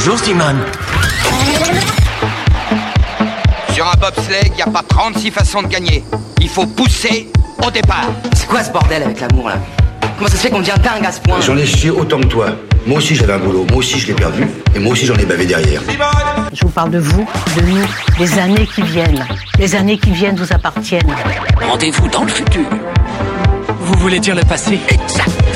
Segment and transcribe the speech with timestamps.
[0.00, 0.60] Bonjour Simone.
[3.72, 6.04] Sur un bobsleigh, il n'y a pas 36 façons de gagner.
[6.40, 7.28] Il faut pousser
[7.66, 8.06] au départ.
[8.36, 9.56] C'est quoi ce bordel avec l'amour là
[10.16, 12.26] Comment ça se fait qu'on devient dingue à ce point J'en ai chié autant que
[12.26, 12.50] toi.
[12.86, 15.24] Moi aussi j'avais un boulot, moi aussi je l'ai perdu, et moi aussi j'en ai
[15.24, 15.82] bavé derrière.
[16.52, 17.84] Je vous parle de vous, de nous,
[18.20, 19.26] des années qui viennent.
[19.58, 21.12] Les années qui viennent vous appartiennent.
[21.60, 22.68] Rendez-vous dans le futur.
[23.80, 24.78] Vous voulez dire le passé?
[24.90, 25.47] Exact.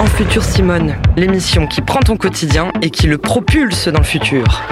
[0.00, 4.62] En Futur Simone, l'émission qui prend ton quotidien et qui le propulse dans le futur.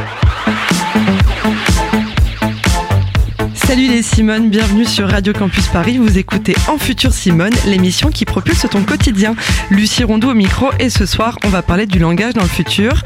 [3.53, 5.99] Salut les Simone, bienvenue sur Radio Campus Paris.
[5.99, 9.35] Vous écoutez En Futur Simone, l'émission qui propulse ton quotidien.
[9.71, 13.03] Lucie Rondeau au micro et ce soir, on va parler du langage dans le futur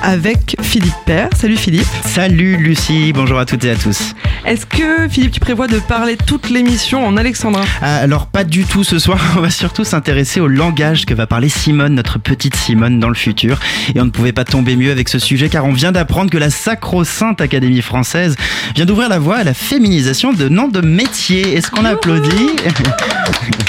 [0.00, 1.28] avec Philippe Père.
[1.34, 1.88] Salut Philippe.
[2.04, 4.14] Salut Lucie, bonjour à toutes et à tous.
[4.46, 8.64] Est-ce que Philippe, tu prévois de parler toute l'émission en alexandrin Ah, Alors pas du
[8.64, 12.54] tout ce soir, on va surtout s'intéresser au langage que va parler Simone, notre petite
[12.54, 13.58] Simone dans le futur.
[13.94, 16.38] Et on ne pouvait pas tomber mieux avec ce sujet car on vient d'apprendre que
[16.38, 18.36] la sacro-sainte Académie française
[18.74, 21.54] vient d'ouvrir la voie à la féminisation de noms de métiers.
[21.54, 22.50] Est-ce qu'on applaudit?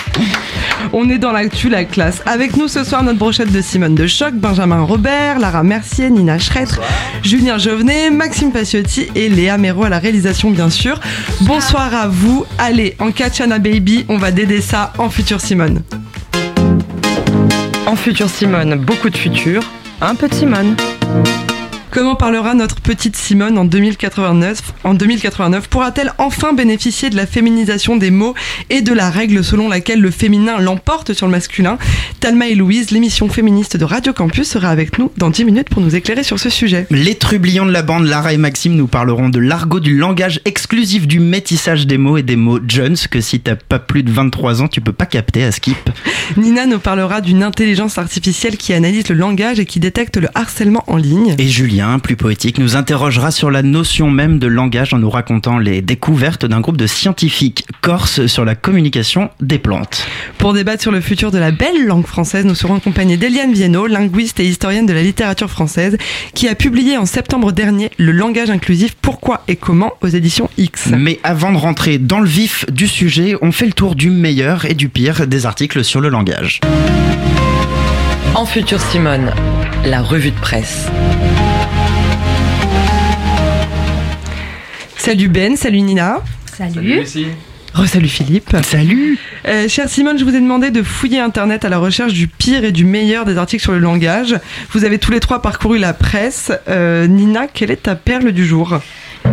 [0.94, 2.22] On est dans l'actu, la classe.
[2.25, 6.39] Avec nous ce soir, notre brochette de Simone de Choc, Benjamin Robert, Lara Mercier, Nina
[6.39, 6.77] Schretter,
[7.23, 11.00] Julien Jovenet, Maxime Paciotti et Léa Méro à la réalisation, bien sûr.
[11.42, 12.45] Bonsoir à vous.
[12.58, 15.81] Allez, en Kachana Baby, on va dédé ça en futur Simone.
[17.88, 19.64] En futur Simone, beaucoup de futur,
[20.02, 20.75] un peu de Simone.
[21.95, 27.95] Comment parlera notre petite Simone en 2089 En 2089, pourra-t-elle enfin bénéficier de la féminisation
[27.95, 28.33] des mots
[28.69, 31.77] et de la règle selon laquelle le féminin l'emporte sur le masculin?
[32.19, 35.81] Talma et Louise, l'émission féministe de Radio Campus, sera avec nous dans 10 minutes pour
[35.81, 36.85] nous éclairer sur ce sujet.
[36.91, 41.07] Les trublions de la bande Lara et Maxime nous parleront de l'argot du langage exclusif
[41.07, 44.61] du métissage des mots et des mots Jones que si t'as pas plus de 23
[44.61, 45.77] ans, tu peux pas capter à skip.
[46.35, 50.83] Nina nous parlera d'une intelligence artificielle qui analyse le langage et qui détecte le harcèlement
[50.87, 51.35] en ligne.
[51.37, 55.58] Et Julien, plus poétique, nous interrogera sur la notion même de langage en nous racontant
[55.58, 60.08] les découvertes d'un groupe de scientifiques corses sur la communication des plantes.
[60.37, 63.87] Pour débattre sur le futur de la belle langue française, nous serons accompagnés d'Eliane Viennot,
[63.87, 65.98] linguiste et historienne de la littérature française,
[66.33, 70.89] qui a publié en septembre dernier Le langage inclusif, pourquoi et comment aux éditions X.
[70.98, 74.65] Mais avant de rentrer dans le vif du sujet, on fait le tour du meilleur
[74.65, 76.61] et du pire des articles sur le langage.
[78.33, 79.32] En futur Simone,
[79.86, 80.88] la revue de presse.
[85.05, 86.23] Salut Ben, salut Nina.
[86.58, 87.04] Salut.
[87.76, 88.58] Re-salut Philippe.
[88.64, 92.27] Salut Euh, Chère Simone, je vous ai demandé de fouiller Internet à la recherche du
[92.27, 94.36] pire et du meilleur des articles sur le langage.
[94.71, 96.52] Vous avez tous les trois parcouru la presse.
[96.67, 98.80] Euh, Nina, quelle est ta perle du jour?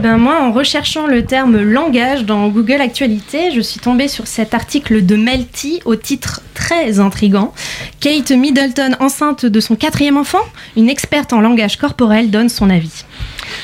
[0.02, 4.52] Ben moi, en recherchant le terme langage dans Google Actualité, je suis tombée sur cet
[4.52, 7.54] article de Melty au titre très intrigant.
[8.00, 10.44] Kate Middleton, enceinte de son quatrième enfant,
[10.76, 13.04] une experte en langage corporel, donne son avis.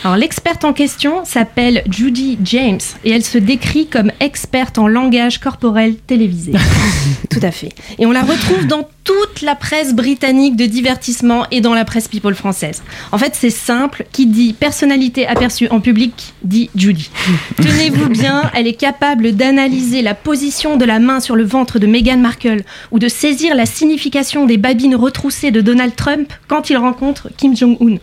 [0.04, 5.38] Alors l'experte en question s'appelle Judy James et elle se décrit comme experte en langage
[5.38, 6.52] corporel télévisé.
[7.30, 7.70] Tout à fait.
[7.98, 12.08] Et on la retrouve dans toute la presse britannique de divertissement et dans la presse
[12.08, 12.82] people française.
[13.12, 14.04] En fait, c'est simple.
[14.12, 17.10] Qui dit personnalité aperçue en public dit Judy.
[17.56, 21.86] Tenez-vous bien, elle est capable d'analyser la position de la main sur le ventre de
[21.86, 26.76] Meghan Markle ou de saisir la signification des babines retroussées de Donald Trump quand il
[26.76, 27.98] rencontre Kim Jong-un.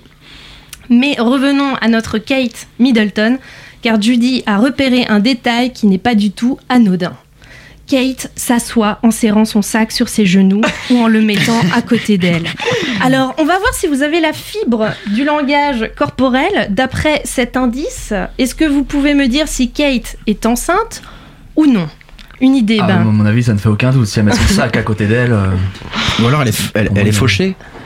[0.89, 3.37] Mais revenons à notre Kate Middleton,
[3.81, 7.15] car Judy a repéré un détail qui n'est pas du tout anodin.
[7.87, 12.17] Kate s'assoit en serrant son sac sur ses genoux ou en le mettant à côté
[12.17, 12.47] d'elle.
[13.01, 18.13] Alors, on va voir si vous avez la fibre du langage corporel d'après cet indice.
[18.37, 21.03] Est-ce que vous pouvez me dire si Kate est enceinte
[21.55, 21.87] ou non?
[22.41, 22.95] Une idée, Ah, ben.
[22.97, 24.07] à mon avis, ça ne fait aucun doute.
[24.07, 25.31] Si elle met son sac à côté d'elle.
[25.31, 25.47] euh,
[26.21, 27.55] Ou alors elle est, elle, elle est fauchée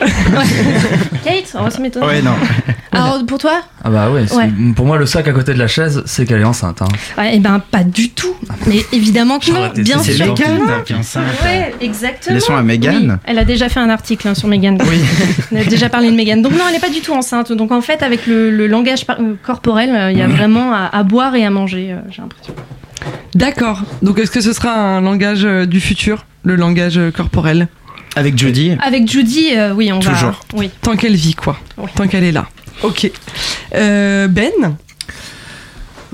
[1.23, 1.99] Kate, on va se mettre.
[2.05, 2.31] Ouais, non.
[2.91, 4.49] Alors, pour toi Ah bah ouais, Ouais.
[4.75, 6.81] pour moi, le sac à côté de la chaise, c'est qu'elle est enceinte.
[6.81, 6.87] Hein.
[7.17, 8.33] Ouais, Eh ben, pas du tout.
[8.67, 10.33] Mais évidemment que non, bien sûr non.
[10.33, 11.23] qui est enceinte.
[11.43, 12.34] Ouais, exactement.
[12.34, 12.91] Laissons à Meghan.
[12.93, 14.78] Oui, elle a déjà fait un article hein, sur Meghan.
[14.81, 14.99] Oui.
[15.52, 16.37] On a déjà parlé de Meghan.
[16.37, 17.52] Donc non, elle n'est pas du tout enceinte.
[17.52, 20.90] Donc en fait, avec le, le langage euh, corporel, euh, il y a vraiment à,
[20.91, 22.53] à boire et à manger, j'ai l'impression.
[23.35, 23.84] D'accord.
[24.01, 27.67] Donc est-ce que ce sera un langage euh, du futur, le langage euh, corporel?
[28.16, 30.11] Avec Judy Avec Judy, euh, oui, on va...
[30.11, 30.40] Toujours.
[30.53, 30.72] Oui.
[30.81, 31.57] Tant qu'elle vit, quoi.
[31.78, 31.90] Oui.
[31.96, 32.47] Tant qu'elle est là.
[32.84, 33.09] Ok.
[33.75, 34.51] Euh, ben?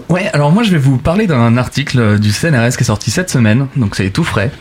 [0.09, 3.29] Ouais, alors moi, je vais vous parler d'un article du CNRS qui est sorti cette
[3.29, 3.67] semaine.
[3.75, 4.51] Donc c'est tout frais.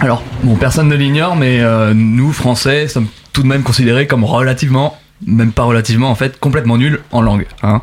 [0.00, 4.24] Alors, bon, personne ne l'ignore, mais euh, nous, Français, sommes tout de même considérés comme
[4.24, 7.46] relativement même pas relativement en fait, complètement nuls en langue.
[7.62, 7.80] hein.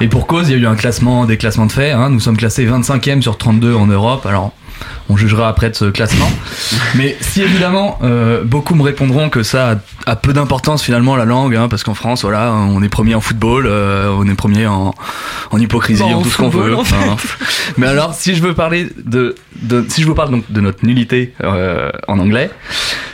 [0.00, 1.90] Et pour cause, il y a eu un classement, des classements de fait.
[1.92, 2.10] hein.
[2.10, 4.26] Nous sommes classés 25e sur 32 en Europe.
[4.26, 4.52] Alors,
[5.08, 6.28] on jugera après de ce classement.
[6.96, 9.70] Mais si évidemment, euh, beaucoup me répondront que ça
[10.06, 13.14] a, a peu d'importance finalement la langue, hein, parce qu'en France, voilà, on est premier
[13.14, 14.94] en football, euh, on est premier en,
[15.50, 16.76] en hypocrisie, Bon, en tout ce qu'on football, veut.
[16.76, 17.28] en fait.
[17.76, 20.84] Mais alors, si je veux parler de, de si je vous parle donc de notre
[20.84, 22.50] nullité euh, en anglais,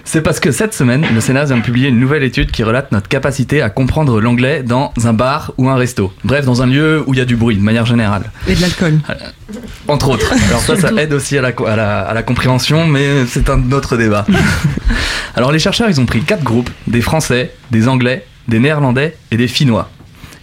[0.04, 2.90] c'est parce que cette semaine, le Sénat vient de publier une nouvelle étude qui relate
[2.92, 6.12] notre capacité à comprendre l'anglais dans un bar ou un resto.
[6.24, 8.30] Bref, dans un lieu où il y a du bruit, de manière générale.
[8.48, 8.98] Et de l'alcool.
[9.88, 10.32] Entre autres.
[10.48, 13.72] Alors ça, ça aide aussi à la, à la, à la compréhension, mais c'est un
[13.72, 14.26] autre débat.
[15.34, 19.36] Alors les chercheurs, ils ont pris quatre groupes, des Français, des Anglais, des Néerlandais et
[19.36, 19.90] des Finnois.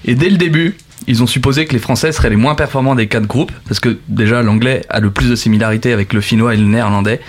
[0.05, 0.75] Et dès le début,
[1.07, 3.97] ils ont supposé que les Français seraient les moins performants des quatre groupes, parce que
[4.07, 7.19] déjà l'anglais a le plus de similarités avec le finnois et le néerlandais,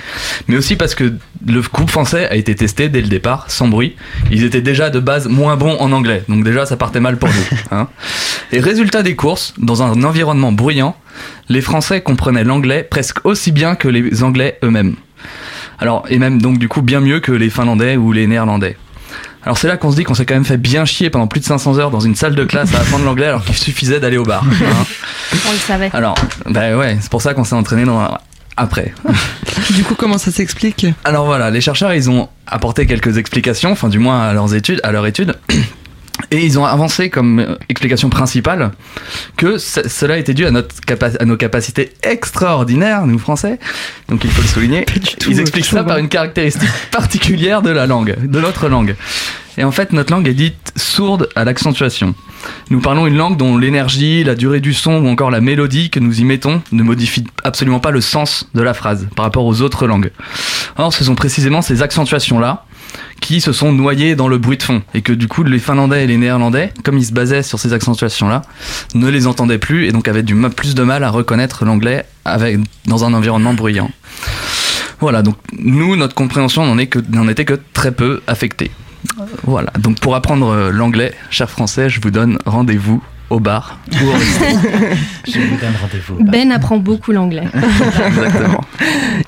[0.49, 1.15] mais aussi parce que
[1.47, 3.97] le groupe français a été testé dès le départ, sans bruit.
[4.31, 7.29] Ils étaient déjà de base moins bons en anglais, donc déjà ça partait mal pour
[7.29, 7.59] nous.
[7.71, 7.89] hein.
[8.53, 10.97] Et résultat des courses, dans un environnement bruyant,
[11.51, 14.95] les Français comprenaient l'anglais presque aussi bien que les Anglais eux-mêmes.
[15.81, 18.77] Alors, et même donc du coup bien mieux que les Finlandais ou les Néerlandais.
[19.43, 21.41] Alors c'est là qu'on se dit qu'on s'est quand même fait bien chier pendant plus
[21.41, 24.17] de 500 heures dans une salle de classe à apprendre l'anglais alors qu'il suffisait d'aller
[24.17, 24.45] au bar.
[24.63, 24.87] hein.
[25.49, 25.91] On le savait.
[25.93, 26.15] Alors,
[26.47, 28.17] bah ouais, c'est pour ça qu'on s'est entraîné dans
[28.57, 28.95] après.
[29.75, 30.87] Du coup, comment ça s'explique?
[31.05, 34.81] Alors voilà, les chercheurs, ils ont apporté quelques explications, enfin du moins à leurs études,
[34.83, 35.35] à leur étude.
[36.31, 38.73] Et ils ont avancé comme euh, explication principale
[39.37, 40.75] que ce- cela était dû à, notre
[41.19, 43.59] à nos capacités extraordinaires, nous français,
[44.09, 44.85] donc il faut le souligner.
[44.85, 48.97] tout, Ils expliquent ça par une caractéristique particulière de la langue, de notre langue.
[49.59, 52.15] Et en fait, notre langue est dite sourde à l'accentuation.
[52.71, 56.01] Nous parlons une langue dont l'énergie, la durée du son ou encore la mélodie que
[56.01, 59.61] nous y mettons ne modifie absolument pas le sens de la phrase par rapport aux
[59.61, 60.11] autres langues.
[60.79, 62.65] Or, ce sont précisément ces accentuations-là
[63.21, 66.05] qui se sont noyées dans le bruit de fond et que du coup les Finlandais
[66.05, 68.43] et les Néerlandais, comme ils se basaient sur ces accentuations-là,
[68.95, 72.59] ne les entendaient plus et donc avaient du plus de mal à reconnaître l'anglais avec,
[72.87, 73.91] dans un environnement bruyant.
[75.01, 78.71] Voilà, donc nous, notre compréhension n'en est que- n'en était que très peu affectée.
[79.45, 84.07] Voilà, donc pour apprendre euh, l'anglais, chers Français, je vous donne rendez-vous au bar ou
[84.09, 84.13] au.
[85.27, 86.19] Je vous donne rendez-vous.
[86.25, 87.45] Ben apprend beaucoup l'anglais.
[88.09, 88.61] Exactement.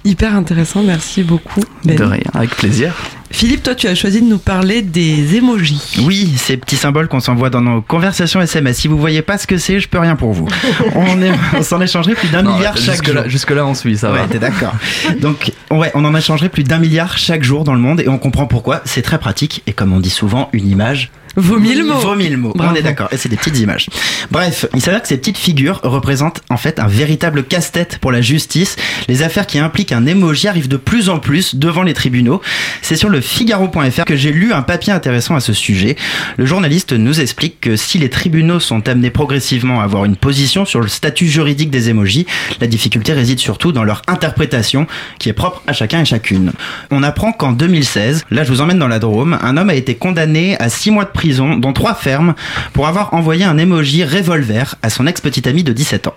[0.04, 1.60] Hyper intéressant, merci beaucoup.
[1.84, 1.96] Ben.
[1.96, 2.92] De rien, avec plaisir.
[3.32, 5.96] Philippe, toi, tu as choisi de nous parler des emojis.
[6.04, 8.76] Oui, ces petits symboles qu'on s'envoie dans nos conversations SMS.
[8.78, 10.46] Si vous voyez pas ce que c'est, je peux rien pour vous.
[10.94, 13.14] On, est- on s'en échangerait plus d'un Non, milliard chaque jusque jour.
[13.14, 14.26] là, jusque là, on suit, ça ouais, va.
[14.28, 14.74] t'es d'accord.
[15.20, 18.18] Donc, ouais, on en échangerait plus d'un milliard chaque jour dans le monde et on
[18.18, 18.82] comprend pourquoi.
[18.84, 21.94] C'est très pratique et comme on dit souvent, une image Vaut mille mots.
[21.94, 22.52] Vaut mille mots.
[22.54, 22.72] Bravo.
[22.72, 23.08] On est d'accord.
[23.12, 23.88] Et c'est des petites images.
[24.30, 28.20] Bref, il s'avère que ces petites figures représentent en fait un véritable casse-tête pour la
[28.20, 28.76] justice.
[29.08, 32.40] Les affaires qui impliquent un emoji arrivent de plus en plus devant les tribunaux.
[32.82, 35.96] C'est sur le Figaro.fr que j'ai lu un papier intéressant à ce sujet.
[36.36, 40.64] Le journaliste nous explique que si les tribunaux sont amenés progressivement à avoir une position
[40.64, 42.26] sur le statut juridique des emojis,
[42.60, 44.86] la difficulté réside surtout dans leur interprétation
[45.18, 46.52] qui est propre à chacun et chacune.
[46.90, 49.94] On apprend qu'en 2016, là je vous emmène dans la Drôme, un homme a été
[49.94, 52.34] condamné à 6 mois de prison, dont 3 fermes,
[52.72, 56.14] pour avoir envoyé un emoji revolver à son ex-petite amie de 17 ans.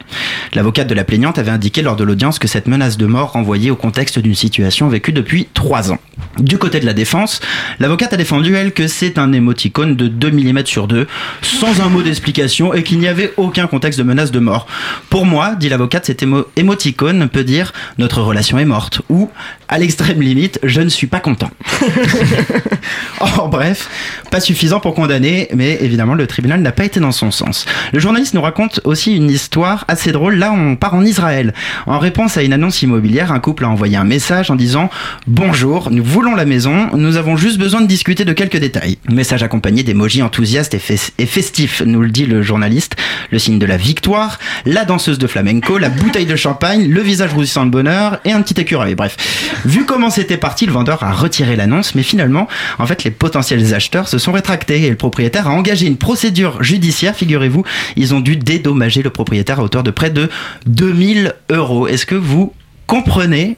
[0.54, 3.70] L'avocate de la plaignante avait indiqué lors de l'audience que cette menace de mort renvoyait
[3.72, 6.00] au contexte d'une situation vécue depuis 3 ans.
[6.40, 7.40] Du côté de la défense,
[7.80, 11.08] l'avocate a défendu, elle, que c'est un émoticône de 2 mm sur 2,
[11.42, 14.68] sans un mot d'explication et qu'il n'y avait aucun contexte de menace de mort.
[15.10, 19.30] Pour moi, dit l'avocate, cet émo- émoticône peut dire notre relation est morte ou,
[19.68, 21.50] à l'extrême limite, je ne suis pas content.
[23.38, 23.90] En bref,
[24.30, 27.66] pas suffisant pour condamner, mais évidemment le tribunal n'a pas été dans son sens.
[27.94, 30.36] Le journaliste nous raconte aussi une histoire assez drôle.
[30.36, 31.54] Là, on part en Israël.
[31.88, 34.90] En réponse à une annonce immobilière, un couple a envoyé un message en disant
[35.28, 38.98] Bonjour, nous voulons la maison, nous avons juste besoin de discuter de quelques détails.
[39.10, 42.96] Message accompagné d'emojis enthousiastes et, fes- et festifs, nous le dit le journaliste.
[43.32, 47.34] Le signe de la victoire, la danseuse de flamenco, la bouteille de champagne, le visage
[47.34, 48.96] rougissant de bonheur et un petit écureuil.
[48.96, 49.16] Bref,
[49.64, 52.48] vu comment c'était parti, le vendeur a retiré l'annonce, mais finalement,
[52.80, 56.64] en fait, les potentiels acheteurs se sont rétractés et le propriétaire a engagé une procédure
[56.64, 57.16] judiciaire.
[57.16, 57.64] Figurez-vous,
[57.96, 60.30] ils ont dû dédommager le propriétaire à hauteur de près de
[60.66, 61.88] 2000 euros.
[61.88, 62.54] Est-ce que vous
[62.88, 63.58] comprenez?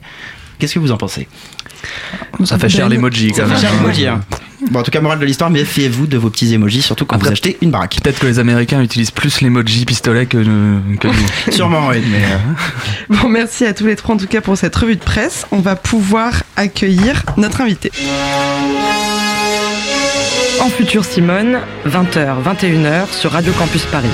[0.58, 1.28] Qu'est-ce que vous en pensez?
[2.44, 3.56] Ça fait cher l'emoji quand Ça même.
[3.56, 4.20] fait cher l'emoji, hein.
[4.72, 7.28] Bon, en tout cas, morale de l'histoire, méfiez-vous de vos petits emojis, surtout quand Après-
[7.28, 7.98] vous achetez une baraque.
[8.02, 11.14] Peut-être que les Américains utilisent plus l'emoji pistolet que, que nous.
[11.52, 12.02] Sûrement, oui.
[12.10, 15.00] Mais, euh, Bon, merci à tous les trois en tout cas pour cette revue de
[15.00, 15.46] presse.
[15.52, 17.92] On va pouvoir accueillir notre invité.
[20.60, 24.08] En futur Simone, 20h, 21h sur Radio Campus Paris.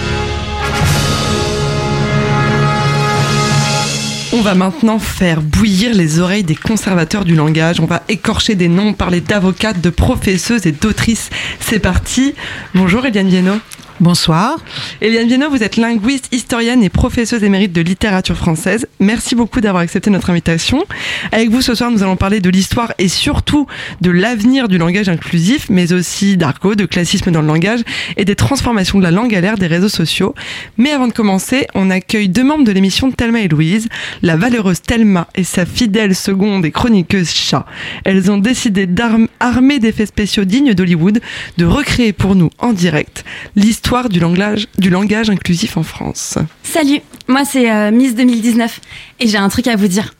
[4.44, 7.80] Va maintenant faire bouillir les oreilles des conservateurs du langage.
[7.80, 11.30] On va écorcher des noms, parler d'avocates, de professeuses et d'autrices.
[11.60, 12.34] C'est parti.
[12.74, 13.58] Bonjour Eliane Viennot.
[14.04, 14.58] Bonsoir.
[15.00, 18.86] Eliane Viennot, vous êtes linguiste, historienne et professeuse émérite de littérature française.
[19.00, 20.84] Merci beaucoup d'avoir accepté notre invitation.
[21.32, 23.66] Avec vous ce soir, nous allons parler de l'histoire et surtout
[24.02, 27.80] de l'avenir du langage inclusif, mais aussi d'argot, de classisme dans le langage
[28.18, 30.34] et des transformations de la langue à l'ère des réseaux sociaux.
[30.76, 33.88] Mais avant de commencer, on accueille deux membres de l'émission Thelma et Louise,
[34.20, 37.64] la valeureuse Thelma et sa fidèle seconde et chroniqueuse Chat.
[38.04, 41.22] Elles ont décidé d'armer d'effets spéciaux dignes d'Hollywood,
[41.56, 43.24] de recréer pour nous en direct
[43.56, 46.36] l'histoire Du langage, du langage inclusif en France.
[46.64, 48.80] Salut, moi c'est euh, Miss 2019
[49.20, 50.14] et j'ai un truc à vous dire.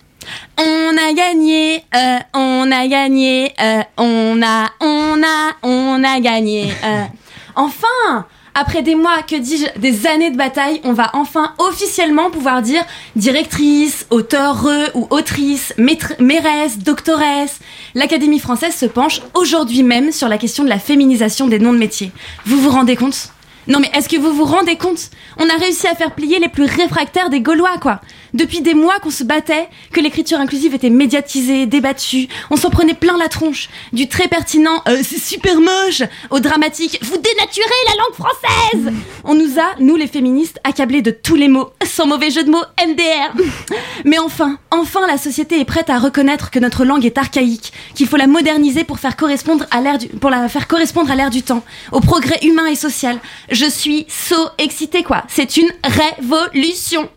[0.56, 0.62] On
[0.96, 6.72] a gagné, euh, on a gagné, euh, on a, on a, on a gagné.
[7.56, 12.62] enfin après des mois, que dis-je, des années de bataille, on va enfin officiellement pouvoir
[12.62, 12.84] dire
[13.16, 14.64] directrice, auteur
[14.94, 17.58] ou autrice, maîtresse, doctoresse.
[17.96, 21.78] L'Académie française se penche aujourd'hui même sur la question de la féminisation des noms de
[21.78, 22.12] métiers.
[22.46, 23.33] Vous vous rendez compte?
[23.66, 25.10] Non mais est-ce que vous vous rendez compte?
[25.38, 28.00] On a réussi à faire plier les plus réfractaires des Gaulois, quoi.
[28.32, 32.94] Depuis des mois qu'on se battait, que l'écriture inclusive était médiatisée, débattue, on s'en prenait
[32.94, 33.68] plein la tronche.
[33.92, 38.94] Du très pertinent euh, c'est super moche au dramatique vous dénaturez la langue française
[39.24, 42.50] On nous a, nous les féministes, accablés de tous les mots, sans mauvais jeu de
[42.50, 43.34] mots, MDR
[44.04, 48.06] Mais enfin, enfin la société est prête à reconnaître que notre langue est archaïque, qu'il
[48.06, 51.30] faut la moderniser pour, faire correspondre à l'ère du, pour la faire correspondre à l'ère
[51.30, 53.18] du temps, au progrès humain et social
[53.54, 55.22] je suis so excitée quoi.
[55.28, 57.08] C'est une révolution.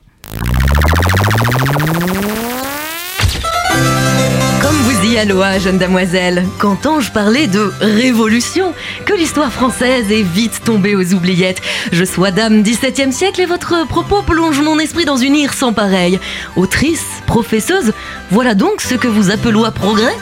[4.61, 8.73] Comme vous y alloa, jeune damoiselle, qu'entends-je parler de révolution?
[9.05, 11.61] Que l'histoire française est vite tombée aux oubliettes.
[11.91, 15.73] Je sois dame 17e siècle et votre propos plonge mon esprit dans une ire sans
[15.73, 16.19] pareil.
[16.55, 17.93] Autrice, professeuse,
[18.29, 20.15] voilà donc ce que vous appelez progrès?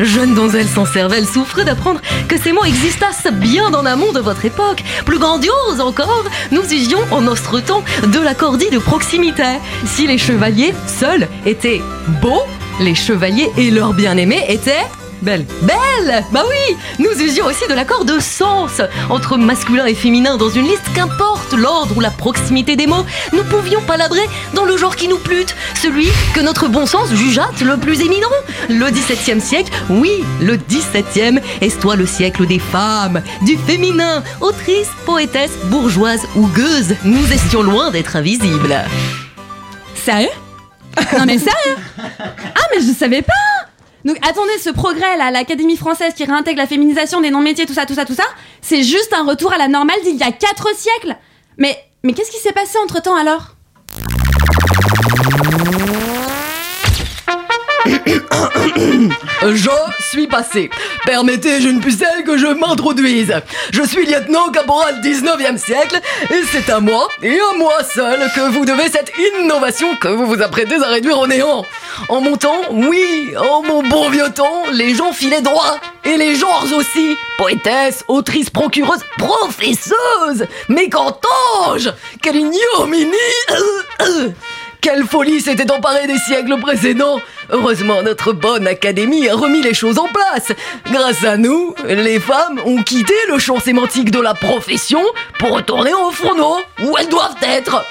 [0.00, 4.44] Jeune donzelle sans cervelle souffre d'apprendre que ces mots existassent bien en amont de votre
[4.44, 4.82] époque.
[5.04, 9.58] Plus grandiose encore, nous usions en notre temps de la cordie de proximité.
[9.84, 11.82] Si les chevaliers seuls étaient
[12.22, 12.42] beaux,
[12.80, 14.86] les chevaliers et leurs bien-aimés étaient
[15.22, 15.44] Belle.
[15.62, 20.48] Belle Bah oui Nous usions aussi de l'accord de sens entre masculin et féminin dans
[20.48, 24.96] une liste, qu'importe l'ordre ou la proximité des mots, nous pouvions palabrer dans le genre
[24.96, 25.46] qui nous plût,
[25.80, 28.28] celui que notre bon sens jugeât le plus éminent.
[28.68, 35.52] Le XVIIe siècle, oui, le XVIIe, est-toi le siècle des femmes, du féminin, autrice, poétesse,
[35.64, 38.76] bourgeoise ou gueuse, nous étions loin d'être invisibles.
[39.94, 40.28] Sérieux?
[41.18, 41.76] Non mais sérieux?
[41.98, 43.69] Ah mais je savais pas
[44.04, 47.86] donc attendez, ce progrès là, l'Académie française qui réintègre la féminisation des noms-métiers, tout ça,
[47.86, 48.24] tout ça, tout ça,
[48.60, 51.16] c'est juste un retour à la normale d'il y a 4 siècles.
[51.58, 53.56] Mais, mais qu'est-ce qui s'est passé entre temps alors?
[59.42, 59.70] Je
[60.10, 60.70] suis passé.
[61.04, 63.34] Permettez, jeune pucelle, que je m'introduise.
[63.72, 68.50] Je suis lieutenant caporal 19e siècle, et c'est à moi, et à moi seul, que
[68.50, 71.64] vous devez cette innovation que vous vous apprêtez à réduire au néant.
[72.08, 76.34] En mon temps, oui, en mon bon vieux temps, les gens filaient droit, et les
[76.34, 77.16] genres aussi.
[77.38, 80.46] Poétesse, autrice, procureuse, professeuse.
[80.68, 81.88] Mais qu'entends-je?
[82.22, 83.14] Quelle ignominie
[83.50, 83.54] euh,
[84.02, 84.28] euh.
[84.80, 87.20] Quelle folie s'était emparée des siècles précédents
[87.50, 90.52] Heureusement, notre bonne académie a remis les choses en place.
[90.90, 95.02] Grâce à nous, les femmes ont quitté le champ sémantique de la profession
[95.38, 97.84] pour retourner au fourneau, où elles doivent être.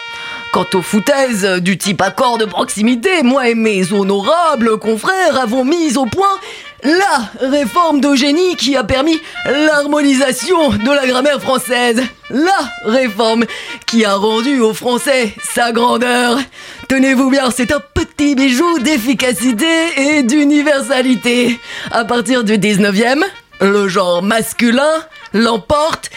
[0.52, 5.96] Quant aux foutaises du type accord de proximité, moi et mes honorables confrères avons mis
[5.96, 6.40] au point
[6.84, 12.02] la réforme d'Eugénie qui a permis l'harmonisation de la grammaire française.
[12.30, 13.46] La réforme
[13.86, 16.40] qui a rendu au français sa grandeur.
[16.88, 19.66] Tenez-vous bien, c'est un petit bijou d'efficacité
[19.98, 21.60] et d'universalité.
[21.92, 23.24] À partir du 19e,
[23.62, 26.10] le genre masculin l'emporte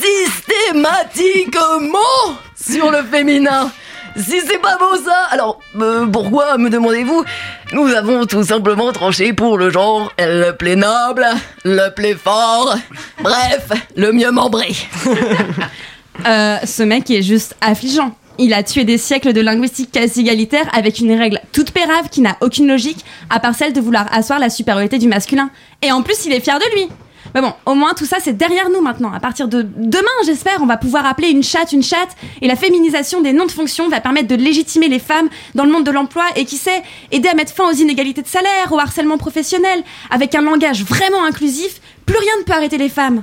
[0.00, 1.98] systématiquement
[2.54, 3.70] sur le féminin.
[4.16, 7.24] Si c'est pas beau ça, alors euh, pourquoi me demandez-vous?
[7.72, 11.26] Nous avons tout simplement tranché pour le genre le plus noble,
[11.64, 12.76] le plus fort,
[13.22, 14.74] bref, le mieux membré.
[16.26, 18.14] euh, ce mec est juste affligeant.
[18.38, 22.20] Il a tué des siècles de linguistique quasi égalitaire avec une règle toute pérave qui
[22.20, 25.50] n'a aucune logique, à part celle de vouloir asseoir la supériorité du masculin.
[25.82, 26.88] Et en plus, il est fier de lui.
[27.34, 29.12] Mais bon, au moins tout ça c'est derrière nous maintenant.
[29.12, 32.56] À partir de demain, j'espère, on va pouvoir appeler une chatte une chatte et la
[32.56, 35.90] féminisation des noms de fonction va permettre de légitimer les femmes dans le monde de
[35.90, 39.82] l'emploi et qui sait aider à mettre fin aux inégalités de salaire, au harcèlement professionnel.
[40.10, 43.22] Avec un langage vraiment inclusif, plus rien ne peut arrêter les femmes.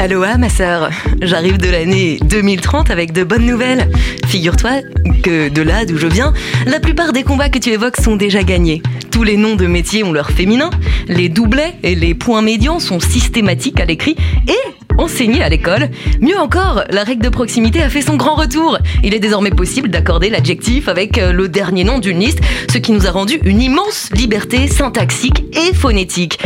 [0.00, 0.90] Aloha ma sœur,
[1.20, 3.90] j'arrive de l'année 2030 avec de bonnes nouvelles.
[4.26, 4.82] Figure-toi
[5.24, 6.32] que de là d'où je viens,
[6.66, 8.80] la plupart des combats que tu évoques sont déjà gagnés.
[9.10, 10.70] Tous les noms de métiers ont leur féminin,
[11.08, 14.14] les doublets et les points médians sont systématiques à l'écrit
[14.46, 15.88] et enseignés à l'école.
[16.20, 18.78] Mieux encore, la règle de proximité a fait son grand retour.
[19.02, 22.40] Il est désormais possible d'accorder l'adjectif avec euh, le dernier nom d'une liste,
[22.70, 26.38] ce qui nous a rendu une immense liberté syntaxique et phonétique.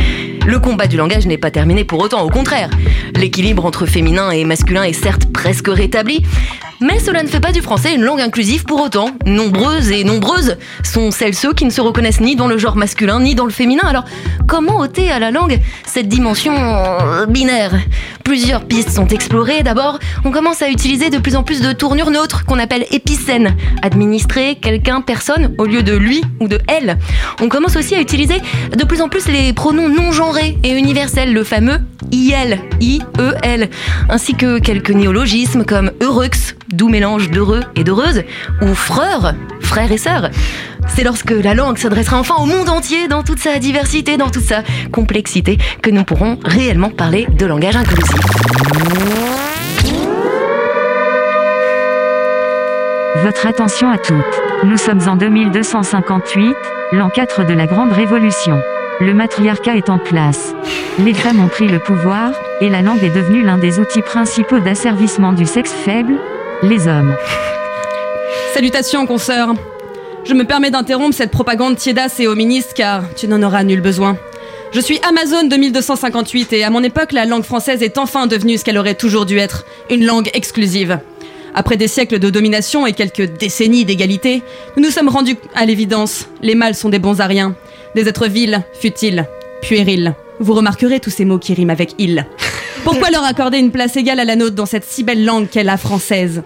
[0.46, 2.68] Le combat du langage n'est pas terminé pour autant, au contraire.
[3.14, 6.22] L'équilibre entre féminin et masculin est certes presque rétabli,
[6.82, 9.10] mais cela ne fait pas du français une langue inclusive pour autant.
[9.24, 13.20] Nombreuses et nombreuses sont celles ceux qui ne se reconnaissent ni dans le genre masculin
[13.20, 13.84] ni dans le féminin.
[13.84, 14.04] Alors,
[14.48, 17.72] comment ôter à la langue cette dimension euh, binaire?
[18.24, 19.62] Plusieurs pistes sont explorées.
[19.62, 23.56] D'abord, on commence à utiliser de plus en plus de tournures neutres qu'on appelle épicènes.
[23.82, 26.98] Administrer quelqu'un, personne, au lieu de lui ou de elle.
[27.40, 28.36] On commence aussi à utiliser
[28.76, 31.78] de plus en plus les pronoms non genrés et universels, le fameux
[32.10, 33.68] IL, I-E-L,
[34.08, 36.22] ainsi que quelques néologismes comme heureux,
[36.72, 38.24] doux mélange d'heureux et d'heureuse,
[38.60, 40.30] ou frère, frères et sœurs.
[40.88, 44.44] C'est lorsque la langue s'adressera enfin au monde entier, dans toute sa diversité, dans toute
[44.44, 48.16] sa complexité, que nous pourrons réellement parler de langage inclusif.
[53.22, 54.16] Votre attention à toutes.
[54.64, 56.56] Nous sommes en 2258,
[56.92, 58.60] l'an 4 de la Grande Révolution.
[59.00, 60.54] Le matriarcat est en place.
[60.98, 64.60] Les femmes ont pris le pouvoir, et la langue est devenue l'un des outils principaux
[64.60, 66.14] d'asservissement du sexe faible,
[66.62, 67.14] les hommes.
[68.54, 69.54] Salutations, consoeurs.
[70.24, 74.16] Je me permets d'interrompre cette propagande tiédasse et hoministe car tu n'en auras nul besoin.
[74.72, 78.64] Je suis Amazon 2258 et à mon époque, la langue française est enfin devenue ce
[78.64, 80.98] qu'elle aurait toujours dû être, une langue exclusive.
[81.54, 84.42] Après des siècles de domination et quelques décennies d'égalité,
[84.76, 87.54] nous nous sommes rendus à l'évidence, les mâles sont des bons à rien,
[87.94, 89.26] des êtres vils, futiles,
[89.60, 90.14] puérils.
[90.40, 92.26] Vous remarquerez tous ces mots qui riment avec il.
[92.84, 95.62] Pourquoi leur accorder une place égale à la nôtre dans cette si belle langue qu'est
[95.62, 96.42] la française?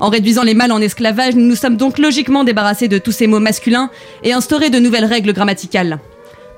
[0.00, 3.28] En réduisant les mâles en esclavage, nous nous sommes donc logiquement débarrassés de tous ces
[3.28, 3.90] mots masculins
[4.24, 6.00] et instauré de nouvelles règles grammaticales.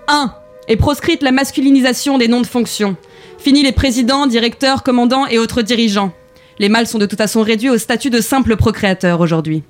[0.08, 0.32] 1.
[0.68, 2.96] Est proscrite la masculinisation des noms de fonction.
[3.38, 6.12] Fini les présidents, directeurs, commandants et autres dirigeants.
[6.58, 9.62] Les mâles sont de toute façon réduits au statut de simples procréateurs aujourd'hui.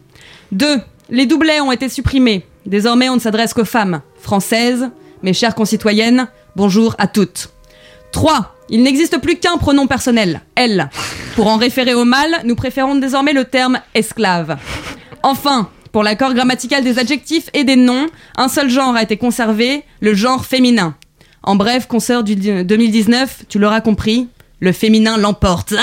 [0.52, 0.78] 2.
[1.10, 2.46] Les doublets ont été supprimés.
[2.64, 4.02] Désormais, on ne s'adresse qu'aux femmes.
[4.20, 4.88] Françaises,
[5.22, 7.50] mes chères concitoyennes, bonjour à toutes.
[8.12, 8.54] 3.
[8.70, 10.90] Il n'existe plus qu'un pronom personnel, elle.
[11.34, 14.58] Pour en référer au mâle, nous préférons désormais le terme esclave.
[15.22, 19.84] Enfin, pour l'accord grammatical des adjectifs et des noms, un seul genre a été conservé,
[20.00, 20.94] le genre féminin.
[21.42, 24.28] En bref, concert du 2019, tu l'auras compris,
[24.60, 25.74] le féminin l'emporte.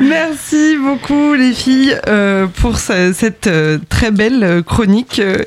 [0.00, 5.20] Merci beaucoup les filles euh, pour ce- cette euh, très belle euh, chronique.
[5.20, 5.38] Euh,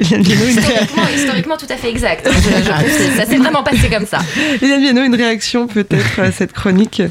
[0.00, 2.28] Historiquement, historiquement tout à fait exact.
[2.30, 3.16] Je, je précise.
[3.16, 4.18] ça s'est vraiment passé comme ça.
[4.62, 7.02] Eliane Viennot, une réaction peut-être à cette chronique?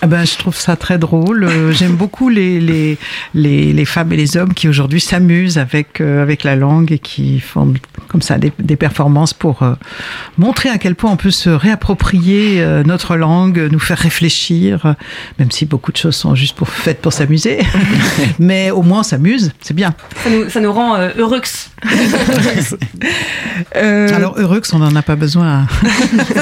[0.00, 1.48] Ah ben, je trouve ça très drôle.
[1.72, 2.98] J'aime beaucoup les, les,
[3.34, 6.98] les, les femmes et les hommes qui aujourd'hui s'amusent avec, euh, avec la langue et
[7.00, 7.74] qui font
[8.08, 9.74] comme ça des, des performances pour euh,
[10.36, 14.94] montrer à quel point on peut se réapproprier euh, notre langue, nous faire réfléchir, euh,
[15.38, 17.60] même si beaucoup de choses sont juste pour, faites pour s'amuser.
[18.38, 19.94] Mais au moins on s'amuse, c'est bien.
[20.22, 21.38] Ça nous, ça nous rend euh, heureux.
[23.74, 25.66] Alors Eurux, on n'en a pas besoin.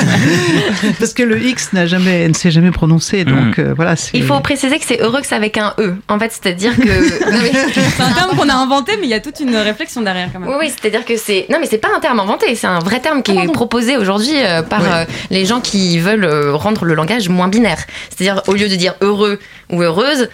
[0.98, 3.24] Parce que le X n'a jamais, ne s'est jamais prononcé.
[3.24, 3.94] Donc euh, voilà.
[4.14, 5.96] Il faut préciser que c'est heureux avec un E.
[6.08, 7.08] En fait, c'est-à-dire que.
[7.08, 10.40] C'est un terme qu'on a inventé, mais il y a toute une réflexion derrière quand
[10.40, 10.48] même.
[10.48, 11.46] Oui, oui, c'est-à-dire que c'est.
[11.56, 14.36] Non, mais c'est pas un terme inventé, c'est un vrai terme qui est proposé aujourd'hui
[14.44, 14.88] euh, par Ouais.
[14.92, 17.78] euh, les gens qui veulent euh, rendre le langage moins binaire.
[18.10, 19.38] C'est-à-dire, au lieu de dire heureux
[19.70, 20.28] ou heureuse,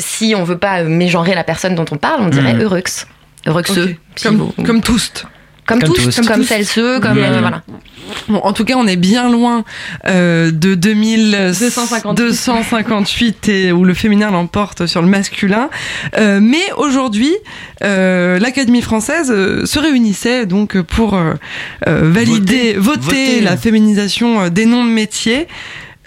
[0.00, 2.82] si on veut pas mégenrer la personne dont on parle, on dirait heureux.
[3.46, 3.78] Heureux Ok.
[4.20, 5.12] Comme, comme tous.
[5.68, 7.18] Comme, tous, comme, celles, ceux, comme.
[7.18, 7.62] euh, voilà.
[8.28, 9.64] Bon, en tout cas, on est bien loin
[10.06, 12.14] euh, de 2000 258.
[12.16, 15.68] 258 et où le féminin l'emporte sur le masculin.
[16.16, 17.34] Euh, mais aujourd'hui,
[17.84, 21.18] euh, l'Académie française se réunissait donc pour
[21.86, 23.40] valider, voter, Voter.
[23.42, 25.46] la féminisation des noms de métiers.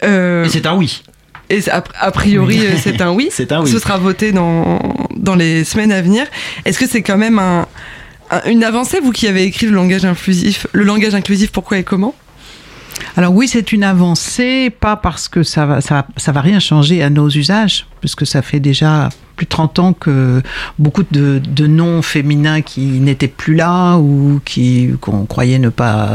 [0.04, 1.04] Euh, Et c'est un oui.
[1.52, 3.30] et a, priori, c'est un oui.
[3.32, 3.70] C'est un oui.
[3.70, 4.80] Ce sera voté dans,
[5.16, 6.26] dans les semaines à venir.
[6.66, 7.68] Est-ce que c'est quand même un-
[8.46, 12.16] une avancée, vous qui avez écrit le langage inclusif, le langage inclusif, pourquoi et comment?
[13.18, 17.04] Alors oui, c'est une avancée, pas parce que ça va, ça, ça va rien changer
[17.04, 19.10] à nos usages, puisque ça fait déjà
[19.42, 20.44] plus de 30 ans que
[20.78, 26.12] beaucoup de, noms féminins qui n'étaient plus là ou qui qu'on croyait ne pas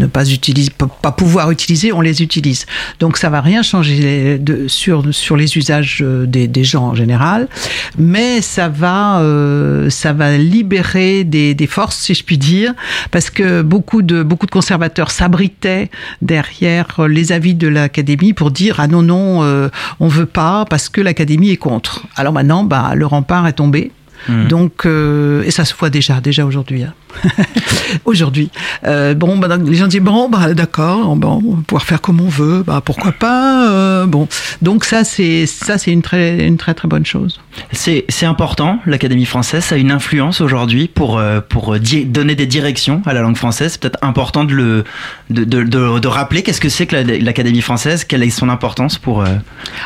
[0.00, 2.66] ne pas utiliser, pas pouvoir utiliser, on les utilise.
[2.98, 7.48] Donc ça va rien changer sur sur les usages euh, des, gens en général,
[7.96, 12.74] mais ça va euh, ça va libérer des, des forces, si je puis dire,
[13.12, 15.90] parce que beaucoup de beaucoup de conservateurs s'abritaient
[16.22, 19.68] derrière les avis de l'académie pour dire ah non non euh,
[20.00, 22.02] on veut pas parce que l'académie est contre.
[22.16, 23.92] Alors maintenant bah le rempart est tombé.
[24.28, 24.46] Mmh.
[24.48, 26.84] Donc, euh, et ça se voit déjà, déjà aujourd'hui.
[26.84, 26.94] hein.
[28.04, 28.50] aujourd'hui.
[28.84, 32.20] Euh, bon, bah, les gens disent bon, bah, d'accord, bon, on va pouvoir faire comme
[32.20, 33.68] on veut, bah, pourquoi pas.
[33.70, 34.28] euh, bon,
[34.60, 37.40] donc ça, c'est ça, c'est une très, une très très bonne chose.
[37.72, 42.34] C'est c'est important, l'Académie française, ça a une influence aujourd'hui pour, euh, pour di- donner
[42.34, 43.72] des directions à la langue française.
[43.72, 44.84] C'est peut-être important de, le,
[45.30, 48.48] de, de, de, de rappeler qu'est-ce que c'est que la- l'Académie française, quelle est son
[48.48, 49.26] importance pour, euh,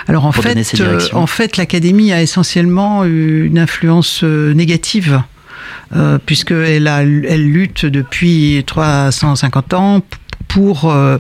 [0.07, 5.23] Alors en pour donner fait, euh, en fait, l'académie a essentiellement une influence euh, négative.
[5.95, 6.89] Euh, puisqu'elle
[7.37, 10.03] lutte depuis 350 ans
[10.49, 11.19] pour euh,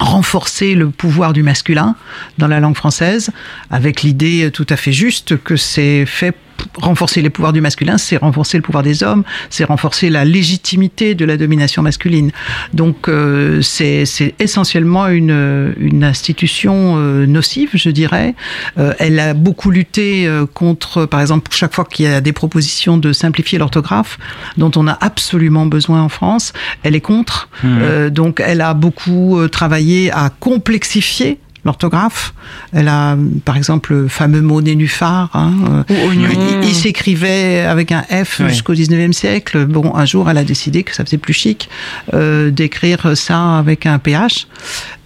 [0.00, 1.94] renforcer le pouvoir du masculin
[2.38, 3.30] dans la langue française,
[3.70, 6.34] avec l'idée tout à fait juste que c'est fait
[6.76, 11.14] renforcer les pouvoirs du masculin, c'est renforcer le pouvoir des hommes, c'est renforcer la légitimité
[11.14, 12.30] de la domination masculine.
[12.72, 14.04] Donc euh, c'est
[14.38, 18.34] essentiellement une, une institution euh, nocive, je dirais.
[18.78, 22.32] Euh, elle a beaucoup lutté euh, contre, par exemple, chaque fois qu'il y a des
[22.32, 24.18] propositions de simplifier l'orthographe,
[24.56, 27.48] dont on a absolument besoin en France, elle est contre.
[27.62, 27.78] Mhm.
[27.82, 32.34] Euh, donc elle a beaucoup euh, travaillé à complexifier l'orthographe.
[32.72, 35.30] Elle a, par exemple, le fameux mot nénuphar.
[35.34, 35.52] Hein,
[35.90, 39.66] euh, il, il s'écrivait avec un F jusqu'au 19e siècle.
[39.66, 41.68] Bon, un jour, elle a décidé que ça faisait plus chic
[42.12, 44.46] euh, d'écrire ça avec un PH.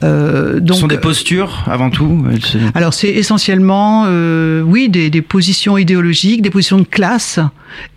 [0.05, 2.25] Euh, donc, Ce sont des postures avant tout.
[2.75, 7.41] alors c'est essentiellement, euh, oui, des, des positions idéologiques, des positions de classe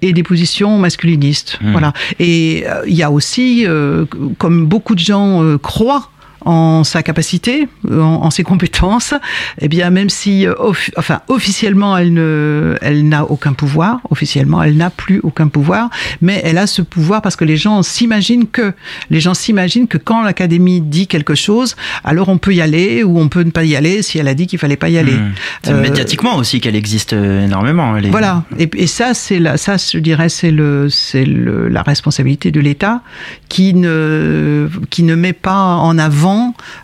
[0.02, 1.60] et des positions masculinistes.
[1.62, 1.72] Hmm.
[1.72, 1.94] Voilà.
[2.20, 4.06] Et euh, il y a aussi, euh,
[4.38, 6.10] comme beaucoup de gens croient
[6.46, 9.14] en sa capacité, en, en ses compétences,
[9.60, 10.54] eh bien même si, euh,
[10.98, 15.90] enfin officiellement elle ne, elle n'a aucun pouvoir, officiellement elle n'a plus aucun pouvoir,
[16.22, 18.74] mais elle a ce pouvoir parce que les gens s'imaginent que,
[19.10, 23.20] les gens s'imaginent que quand l'académie dit quelque chose, alors on peut y aller ou
[23.20, 25.16] on peut ne pas y aller si elle a dit qu'il fallait pas y aller.
[25.64, 27.96] C'est Euh, médiatiquement aussi qu'elle existe euh, énormément.
[27.98, 28.44] elle est- voilà.
[28.58, 32.60] Et, et ça, c'est la, ça, je dirais, c'est le, c'est le, la responsabilité de
[32.60, 33.02] l'État
[33.50, 36.31] qui ne, qui ne met pas en avant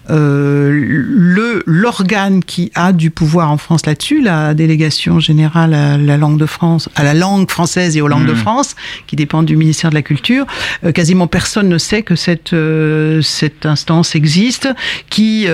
[0.10, 6.18] euh, le, l'organe qui a du pouvoir en France là-dessus, la délégation générale à la
[6.18, 8.38] langue de France, à la langue française et aux langues de Mhm.
[8.38, 8.76] France,
[9.08, 10.46] qui dépend du ministère de la Culture.
[10.84, 14.68] Euh, quasiment personne ne sait que cette, euh, cette instance existe,
[15.10, 15.48] qui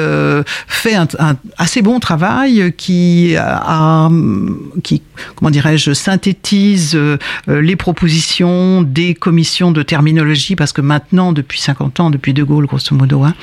[0.67, 4.10] fait un, un assez bon travail, qui a,
[4.84, 5.01] qui,
[5.36, 6.97] comment dirais-je, synthétise
[7.47, 12.65] les propositions des commissions de terminologie, parce que maintenant, depuis 50 ans, depuis De Gaulle,
[12.65, 13.34] grosso modo, hein,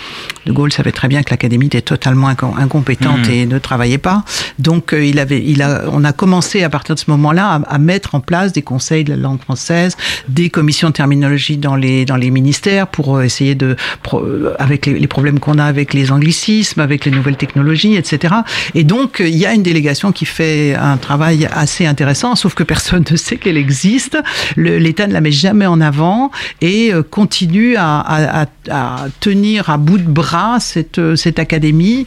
[0.47, 3.33] De Gaulle savait très bien que l'académie était totalement incom- incompétente Mhm.
[3.35, 4.25] et ne travaillait pas.
[4.59, 7.75] Donc, euh, il avait, il a, on a commencé à partir de ce moment-là à,
[7.75, 9.97] à mettre en place des conseils de la langue française,
[10.29, 14.55] des commissions de terminologie dans les dans les ministères pour euh, essayer de, pro- euh,
[14.59, 18.35] avec les, les problèmes qu'on a avec les anglicismes, avec les nouvelles technologies, etc.
[18.75, 22.63] Et donc, il y a une délégation qui fait un travail assez intéressant, sauf que
[22.63, 24.17] personne ne sait qu'elle existe.
[24.57, 26.31] L'État ne la met jamais en avant
[26.63, 30.30] et continue à- à- à tenir à bout de bras
[30.61, 32.07] cette, euh, cette académie.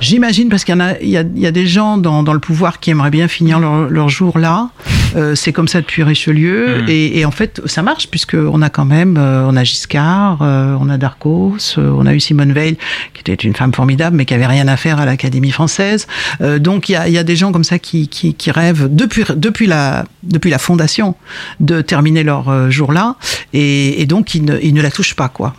[0.00, 2.22] J'imagine, parce qu'il y en a, il y a, il y a des gens dans,
[2.22, 4.70] dans le pouvoir qui aimeraient bien finir leur, leur jour là.
[5.16, 6.82] Euh, c'est comme ça depuis Richelieu.
[6.82, 6.88] Mm.
[6.88, 10.76] Et, et en fait, ça marche, puisqu'on a quand même, euh, on a Giscard, euh,
[10.80, 12.76] on a Darcos, on a eu Simone Veil,
[13.14, 16.06] qui était une femme formidable, mais qui avait rien à faire à l'Académie française.
[16.40, 19.24] Donc il y a, y a des gens comme ça qui, qui, qui rêvent depuis,
[19.34, 21.14] depuis, la, depuis la fondation
[21.60, 23.16] de terminer leur jour là.
[23.52, 25.54] Et, et donc ils ne, ils ne la touchent pas, quoi.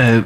[0.00, 0.22] Euh,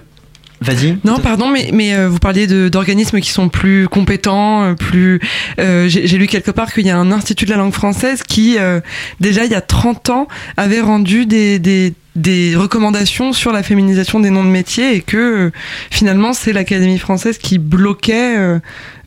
[0.61, 0.97] Vas-y.
[1.05, 5.21] Non, pardon, mais, mais euh, vous parliez d'organismes qui sont plus compétents, euh, plus.
[5.61, 8.57] euh, J'ai lu quelque part qu'il y a un institut de la langue française qui,
[8.59, 8.81] euh,
[9.21, 14.21] déjà il y a 30 ans, avait rendu des, des, des recommandations sur la féminisation
[14.21, 15.51] des noms de métiers et que
[15.91, 18.37] finalement c'est l'Académie française qui bloquait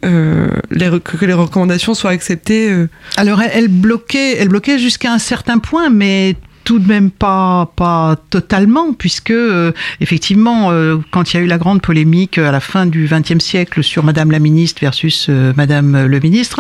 [0.06, 2.70] euh, les, que les recommandations soient acceptées.
[2.70, 2.88] euh.
[3.16, 6.36] Alors elle, elle bloquait, elle bloquait jusqu'à un certain point, mais
[6.68, 11.48] tout de même pas pas totalement puisque euh, effectivement euh, quand il y a eu
[11.48, 15.54] la grande polémique à la fin du XXe siècle sur Madame la ministre versus euh,
[15.56, 16.60] Madame le ministre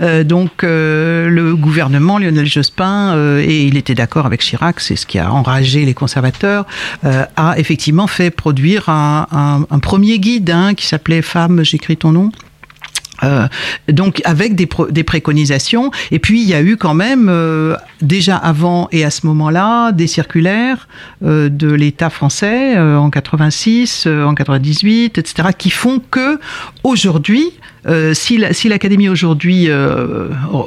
[0.00, 4.96] euh, donc euh, le gouvernement Lionel Jospin euh, et il était d'accord avec Chirac c'est
[4.96, 6.66] ce qui a enragé les conservateurs
[7.04, 11.96] euh, a effectivement fait produire un, un- un premier guide hein, qui s'appelait Femme j'écris
[11.96, 12.32] ton nom
[13.22, 13.46] Euh,
[13.88, 18.36] donc avec des, des préconisations et puis il y a eu quand même euh, déjà
[18.36, 20.88] avant et à ce moment-là des circulaires
[21.24, 25.48] euh, de l'État français euh, en 86, euh, en 98, etc.
[25.56, 26.40] qui font que
[26.82, 27.52] aujourd'hui
[27.86, 30.66] euh, si la- si l'Académie aujourd'hui euh, oh,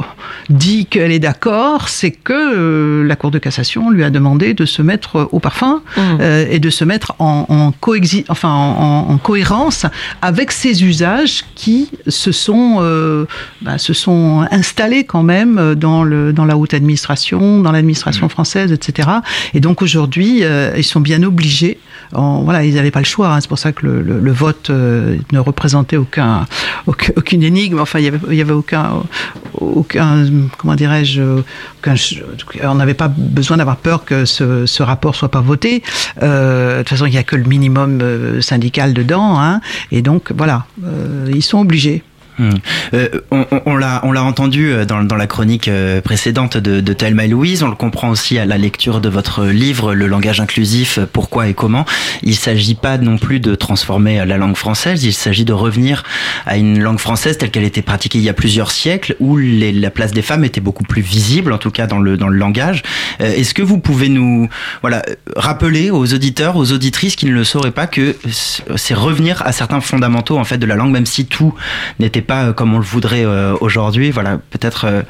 [0.50, 4.66] dit qu'elle est d'accord, c'est que euh, la Cour de cassation lui a demandé de
[4.66, 9.18] se mettre au parfum euh, et de se mettre en, en, coexi- enfin, en, en
[9.18, 9.86] cohérence
[10.22, 12.82] avec ces usages qui se sont,
[13.62, 18.72] bah, se sont installés quand même dans, le, dans la haute administration, dans l'administration française,
[18.72, 19.10] etc.
[19.54, 20.44] Et donc aujourd'hui,
[20.78, 21.80] ils sont bien obligés.
[22.12, 23.34] Voilà, ils n'avaient pas le choix.
[23.34, 26.46] hein, c'est pour ça que le, vote euh, ne représentait aucun,
[26.86, 27.80] aucun- aucune énigme.
[27.80, 29.04] Enfin, il y avait, avait aucun,
[29.60, 30.26] aucun,
[30.58, 31.22] comment dirais-je,
[32.64, 35.84] on n'avait pas besoin d'avoir peur que ce, ce rapport soit pas voté.
[36.22, 40.02] Euh, de toute façon, il n'y a que le minimum euh, syndical dedans, hein, et
[40.02, 40.66] donc voilà,
[41.34, 42.04] ils sont obligés.
[42.40, 42.52] Hmm.
[42.94, 43.10] Euh,
[43.66, 47.26] on l'a on l'a entendu euh, dans, dans la chronique euh, précédente de, de Thelma
[47.26, 51.00] et Louise, on le comprend aussi à la lecture de votre livre Le langage inclusif,
[51.12, 51.86] pourquoi et comment.
[52.22, 56.04] Il s'agit pas non plus de transformer la langue française, il s'agit de revenir
[56.46, 59.90] à une langue française telle qu'elle était pratiquée il y a plusieurs siècles, où la
[59.90, 62.84] place des femmes était beaucoup plus visible, en tout cas dans le, dans le langage.
[63.20, 64.48] Est-ce que vous pouvez nous
[64.82, 65.04] voilà,
[65.36, 69.82] rappeler aux auditeurs, aux auditrices qui ne le sauraient pas que c'est revenir à certains
[69.82, 71.54] fondamentaux en fait de la langue, même si tout
[72.00, 74.12] n'était pas euh, comme on le voudrait euh, aujourd'hui.
[74.12, 75.02] Voilà, peut-être euh,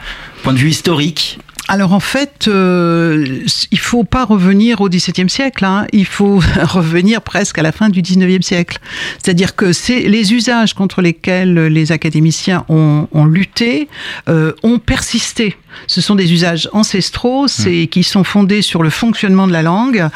[0.43, 1.39] point de vue historique.
[1.69, 3.39] Alors en fait, euh,
[3.71, 5.85] il faut pas revenir au XVIIe siècle, hein.
[5.91, 8.79] il faut revenir presque à la fin du XIXe siècle.
[9.21, 13.89] C'est-à-dire que c'est les usages contre lesquels les académiciens ont, lutté
[14.27, 15.57] ont persisté.
[15.85, 20.07] Ce sont des usages ancestraux, c'est qui sont fondés sur le fonctionnement de la langue,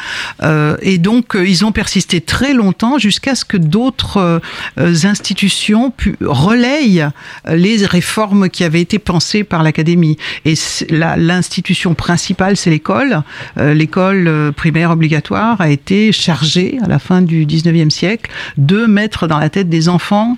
[0.42, 4.40] euh, et donc euh, ils ont persisté très longtemps jusqu'à ce que d'autres
[4.78, 7.08] euh, institutions pu, relayent
[7.48, 10.16] les réformes qui avaient été pensées par l'académie.
[10.44, 10.54] Et
[10.90, 13.22] l'institution principale, c'est l'école.
[13.58, 19.26] Euh, l'école primaire obligatoire a été chargée à la fin du 19e siècle de mettre
[19.26, 20.36] dans la tête des enfants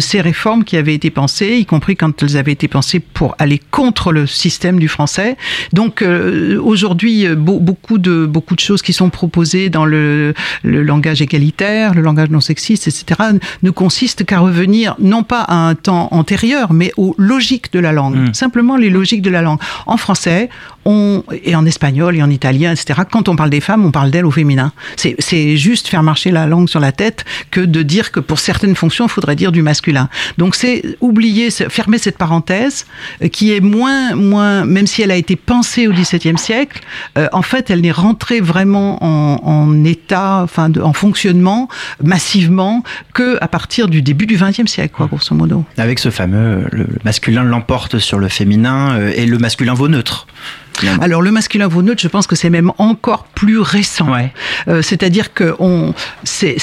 [0.00, 3.60] ces réformes qui avaient été pensées, y compris quand elles avaient été pensées pour aller
[3.70, 5.36] contre le système du français.
[5.72, 10.34] Donc euh, aujourd'hui, euh, beau- beaucoup de beaucoup de choses qui sont proposées dans le,
[10.62, 13.20] le langage égalitaire, le langage non sexiste, etc.,
[13.62, 17.92] ne consistent qu'à revenir non pas à un temps antérieur, mais aux logiques de la
[17.92, 18.16] langue.
[18.34, 19.58] Simplement les logiques de la langue.
[19.86, 20.48] En français,
[20.84, 24.10] on, et en espagnol et en italien, etc., quand on parle des femmes, on parle
[24.10, 24.72] d'elles au féminin.
[24.96, 28.74] C'est juste faire marcher la langue sur la tête que de dire que pour certaines
[28.82, 30.08] fonctions, il faudrait dire du masculin.
[30.38, 32.86] Donc c'est oublier, fermer cette parenthèse
[33.22, 36.80] euh, qui est moins, moins, même si elle a été pensée au XVIIe siècle,
[37.18, 41.68] euh, en fait, elle n'est rentrée vraiment en, état, en fonctionnement
[42.02, 42.82] massivement
[43.14, 45.64] que à partir du début du XXe siècle, grosso modo.
[45.78, 50.26] Avec ce fameux, le masculin l'emporte sur le féminin euh, et le masculin vaut neutre.
[51.00, 54.06] Alors le masculin vaut neutre, je pense que c'est même encore plus récent.
[54.68, 56.56] Euh, C'est-à-dire que on, c'est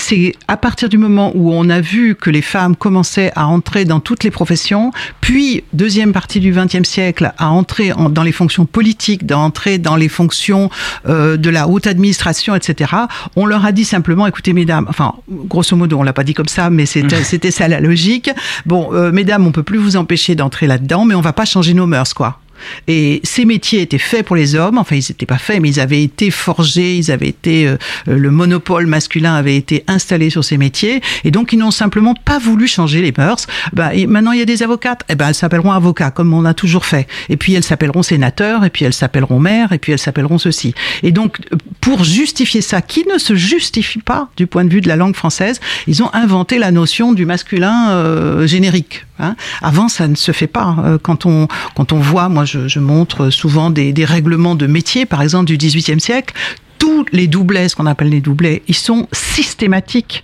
[0.48, 4.00] à partir du moment où on a vu que les femmes commençaient à entrer dans
[4.00, 8.66] toutes les professions, puis deuxième partie du XXe siècle à entrer en- dans les fonctions
[8.66, 10.70] politiques, à entrer dans les fonctions
[11.08, 12.92] euh, de la haute administration, etc.
[13.36, 16.48] On leur a dit simplement, écoutez mesdames, enfin grosso modo, on l'a pas dit comme
[16.48, 18.30] ça, mais c'était c'était ça la logique.
[18.66, 21.74] Bon, euh, mesdames, on peut plus vous empêcher d'entrer là-dedans, mais on va pas changer
[21.74, 22.40] nos mœurs, quoi.
[22.88, 25.80] Et ces métiers étaient faits pour les hommes, enfin ils n'étaient pas faits, mais ils
[25.80, 30.44] avaient été forgés, ils avaient été, euh, euh, le monopole masculin avait été installé sur
[30.44, 33.48] ces métiers, et donc ils n'ont simplement pas voulu changer les mœurs.
[33.74, 36.46] Ben, et maintenant il y a des avocates, eh ben elles s'appelleront avocats comme on
[36.46, 39.92] a toujours fait, et puis elles s'appelleront sénateurs, et puis elles s'appelleront maires, et puis
[39.92, 40.74] elles s'appelleront ceci.
[41.04, 44.82] Et donc euh, pour justifier ça, qui ne se justifie pas du point de vue
[44.82, 49.06] de la langue française, ils ont inventé la notion du masculin générique.
[49.20, 49.36] Hein.
[49.62, 50.76] Avant ça ne se fait pas.
[50.84, 55.22] Euh, Quand on quand on voit, moi je, montre souvent des, règlements de métier, par
[55.22, 56.34] exemple du XVIIIe siècle,
[56.78, 60.24] tous les doublets, ce qu'on appelle les doublets, ils sont systématiques.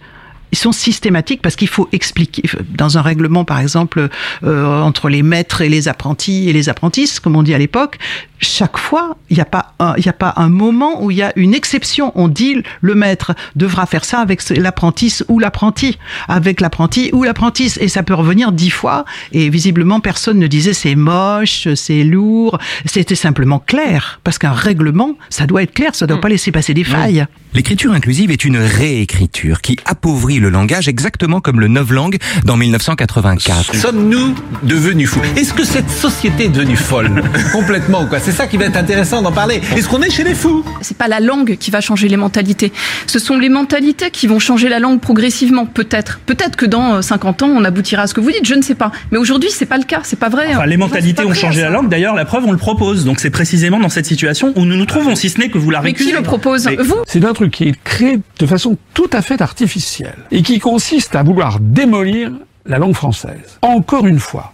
[0.51, 4.07] Ils sont systématiques parce qu'il faut expliquer dans un règlement, par exemple,
[4.43, 7.97] euh, entre les maîtres et les apprentis et les apprentisses, comme on dit à l'époque.
[8.45, 11.17] Chaque fois, il n'y a pas un, il n'y a pas un moment où il
[11.17, 12.11] y a une exception.
[12.13, 17.79] On dit le maître devra faire ça avec l'apprentisse ou l'apprenti, avec l'apprenti ou l'apprentisse,
[17.81, 19.03] et ça peut revenir dix fois.
[19.31, 22.59] Et visiblement, personne ne disait c'est moche, c'est lourd.
[22.85, 26.51] C'était simplement clair, parce qu'un règlement, ça doit être clair, ça ne doit pas laisser
[26.51, 27.25] passer des failles.
[27.55, 33.73] L'écriture inclusive est une réécriture qui appauvrit le langage exactement comme le novlangue dans 1984.
[33.73, 35.21] Sommes-nous devenus fous?
[35.37, 37.23] Est-ce que cette société est devenue folle?
[37.53, 38.19] Complètement ou quoi?
[38.19, 39.61] C'est ça qui va être intéressant d'en parler.
[39.75, 42.71] Est-ce qu'on est chez les fous C'est pas la langue qui va changer les mentalités.
[43.07, 46.19] Ce sont les mentalités qui vont changer la langue progressivement, peut-être.
[46.25, 48.75] Peut-être que dans 50 ans, on aboutira à ce que vous dites, je ne sais
[48.75, 48.91] pas.
[49.11, 50.47] Mais aujourd'hui, c'est pas le cas, c'est pas vrai.
[50.51, 52.57] Enfin, les On va- mentalités c'est ont changé la langue, d'ailleurs, la preuve, on le
[52.57, 53.05] propose.
[53.05, 55.71] Donc c'est précisément dans cette situation où nous nous trouvons, si ce n'est que vous
[55.71, 56.17] la Mais qui récusez.
[56.17, 59.41] le propose Mais- Vous C'est un truc qui est créé de façon tout à fait
[59.41, 62.31] artificielle et qui consiste à vouloir démolir
[62.65, 63.59] la langue française.
[63.61, 64.53] Encore une fois,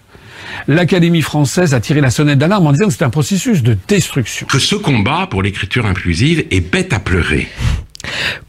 [0.68, 4.48] l'Académie française a tiré la sonnette d'alarme en disant que c'est un processus de destruction.
[4.48, 7.48] Que ce combat pour l'écriture inclusive est bête à pleurer.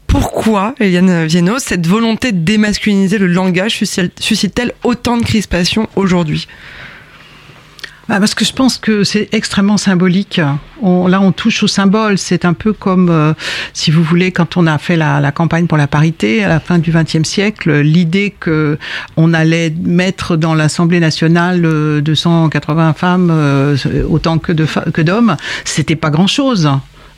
[0.07, 6.47] Pourquoi, Eliane Viennot, cette volonté de démasculiniser le langage suscite- suscite-t-elle autant de crispation aujourd'hui?
[8.15, 10.37] Ah, parce que je pense que c'est extrêmement symbolique.
[10.37, 12.19] Là, on touche au symbole.
[12.19, 13.33] C'est un peu comme, euh,
[13.73, 16.77] si vous voulez, quand on a fait la, campagne pour la parité à la fin
[16.77, 18.77] du XXe siècle, l'idée que
[19.17, 23.75] on allait mettre dans l'Assemblée nationale euh, 280 femmes euh,
[24.07, 26.69] autant que que d'hommes, c'était pas grand-chose.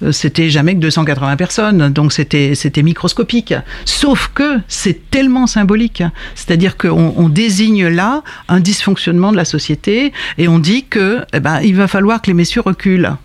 [0.04, 3.54] Euh, C'était jamais que 280 personnes, donc c'était microscopique.
[3.86, 6.04] Sauf que c'est tellement symbolique,
[6.36, 11.40] c'est-à-dire qu'on on désigne là un dysfonctionnement de la société et on dit que eh
[11.40, 13.16] ben il va falloir que les messieurs reculent.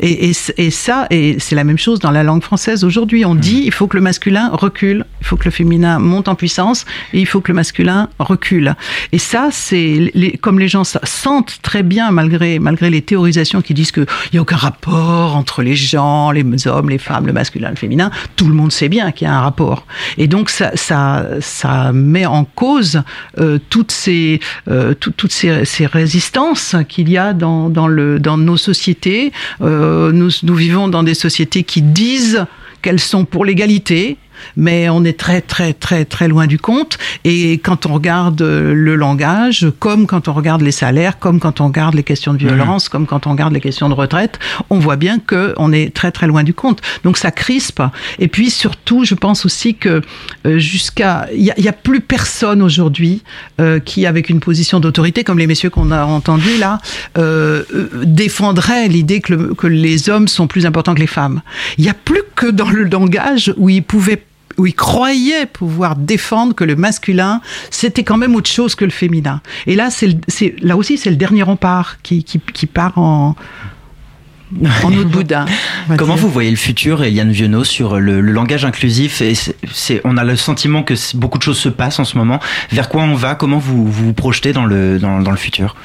[0.00, 3.24] Et, et, et ça, et c'est la même chose dans la langue française aujourd'hui.
[3.24, 6.34] On dit il faut que le masculin recule, il faut que le féminin monte en
[6.34, 8.74] puissance, et il faut que le masculin recule.
[9.12, 13.74] Et ça, c'est les, comme les gens sentent très bien, malgré malgré les théorisations qui
[13.74, 17.70] disent qu'il n'y a aucun rapport entre les gens, les hommes, les femmes, le masculin,
[17.70, 18.10] le féminin.
[18.36, 19.86] Tout le monde sait bien qu'il y a un rapport.
[20.18, 23.02] Et donc ça, ça, ça met en cause
[23.38, 28.18] euh, toutes ces euh, tout- toutes ces, ces résistances qu'il y a dans, dans le
[28.18, 29.32] dans nos sociétés.
[29.60, 29.69] Euh,
[30.12, 32.46] nous, nous vivons dans des sociétés qui disent
[32.82, 34.16] qu'elles sont pour l'égalité,
[34.56, 36.98] mais on est très très très très loin du compte.
[37.24, 41.60] Et quand on regarde euh, le langage, comme quand on regarde les salaires, comme quand
[41.60, 44.38] on regarde les questions de violence, comme quand on regarde les questions de retraite,
[44.70, 46.80] on voit bien que on est très très loin du compte.
[47.04, 47.82] Donc ça crispe.
[48.18, 50.02] Et puis surtout, je pense aussi que
[50.46, 53.22] euh, jusqu'à il y, a- a plus personne aujourd'hui
[53.60, 56.78] euh, qui, avec une position d'autorité, comme les messieurs qu'on a entendus là,
[57.18, 61.42] euh, euh, défendrait l'idée que, le- que les hommes sont plus importants que les femmes.
[61.78, 64.22] Il n'y a plus que dans le langage où ils pouvaient
[64.60, 68.90] où ils croyaient pouvoir défendre que le masculin, c'était quand même autre chose que le
[68.90, 69.40] féminin.
[69.66, 70.18] Et là, c'est,
[70.60, 73.34] là aussi, c'est le dernier rempart qui, qui, qui part en,
[74.84, 76.22] en eau de va Comment dire.
[76.22, 80.16] vous voyez le futur, Eliane Viennot, sur le, le langage inclusif et c'est, c'est- On
[80.16, 82.40] a le sentiment que beaucoup de choses se passent en ce moment.
[82.72, 83.34] Vers quoi on va?
[83.34, 85.76] Comment vous vous, vous projetez dans le, dans, dans le futur?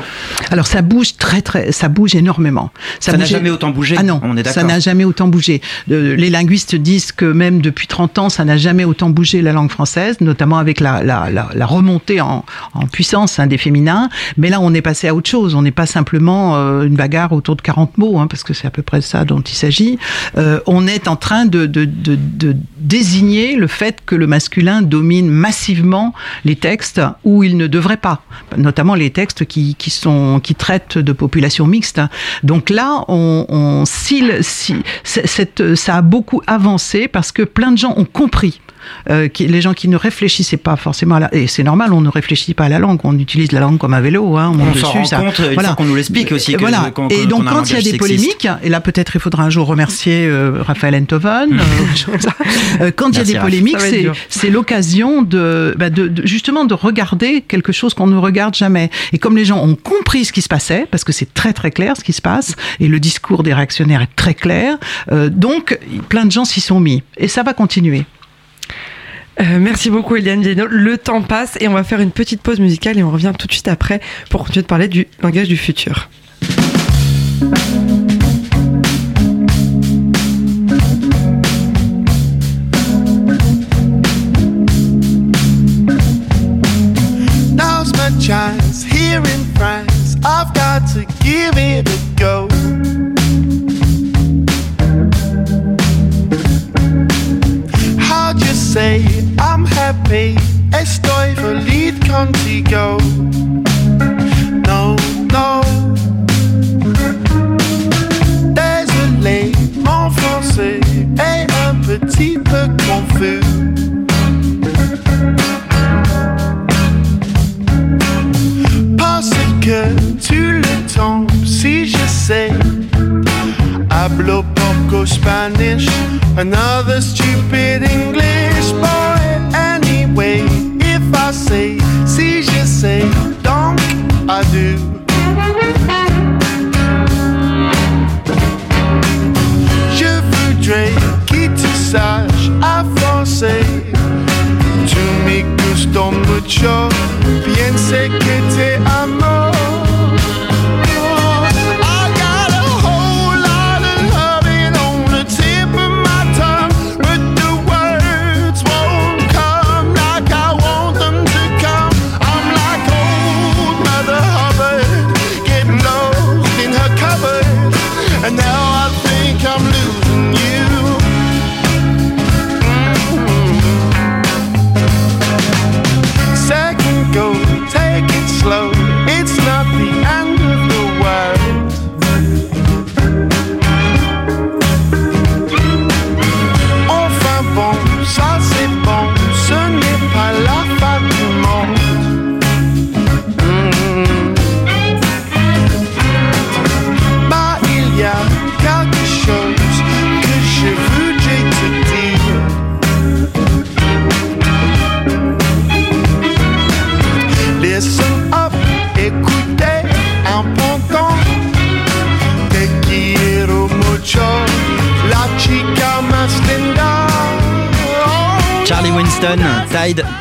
[0.51, 2.71] Alors ça bouge très très, ça bouge énormément.
[2.99, 4.61] Ça n'a jamais autant bougé, Ah non, on est d'accord.
[4.61, 5.61] ça n'a jamais autant bougé.
[5.91, 9.53] Euh, les linguistes disent que même depuis 30 ans, ça n'a jamais autant bougé la
[9.53, 14.09] langue française, notamment avec la, la, la, la remontée en, en puissance hein, des féminins.
[14.37, 15.53] Mais là, on est passé à autre chose.
[15.55, 18.67] On n'est pas simplement euh, une bagarre autour de 40 mots, hein, parce que c'est
[18.67, 19.99] à peu près ça dont il s'agit.
[20.37, 21.65] Euh, on est en train de,
[22.77, 26.13] désigner le fait que le masculin domine massivement
[26.43, 28.21] les textes où il ne devrait pas,
[28.57, 29.75] notamment les textes qui,
[30.57, 32.01] traitent de populations mixtes.
[32.43, 38.61] Donc là, on, ça a beaucoup avancé parce que plein de gens ont compris
[39.09, 42.01] euh, qui, les gens qui ne réfléchissaient pas forcément à la, et c'est normal, on
[42.01, 44.57] ne réfléchit pas à la langue, on utilise la langue comme un vélo, hein, on,
[44.57, 45.17] monte On s'en rend ça.
[45.17, 46.91] compte fois qu'on nous l'explique aussi que- voilà.
[47.09, 47.97] et donc quand il y a des sexiste.
[47.99, 52.31] polémiques, et là peut-être il faudra un jour remercier euh, Raphaël Enthoven, euh, comme ça.
[52.81, 53.77] Euh, quand il y a des polémiques,
[54.29, 58.89] c'est l'occasion de, bah, de, de- justement de regarder quelque chose qu'on ne regarde jamais.
[59.13, 61.71] Et comme les gens ont compris ce qui se passait, parce que c'est très très
[61.71, 64.77] clair ce qui se passe, et le discours des réactionnaires est très clair,
[65.11, 65.77] euh, donc
[66.09, 67.03] plein de gens s'y sont mis.
[67.17, 68.05] Et ça va continuer.
[69.41, 70.67] Euh, merci beaucoup Eliane Viennot.
[70.67, 73.47] Le temps passe et on va faire une petite pause musicale et on revient tout
[73.47, 76.09] de suite après pour continuer de parler du langage du futur.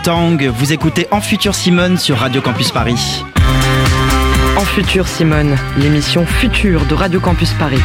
[0.03, 0.37] Tang.
[0.43, 3.25] Vous écoutez En Futur Simone sur Radio Campus Paris.
[4.59, 7.81] En Futur Simone, l'émission future de Radio Campus Paris.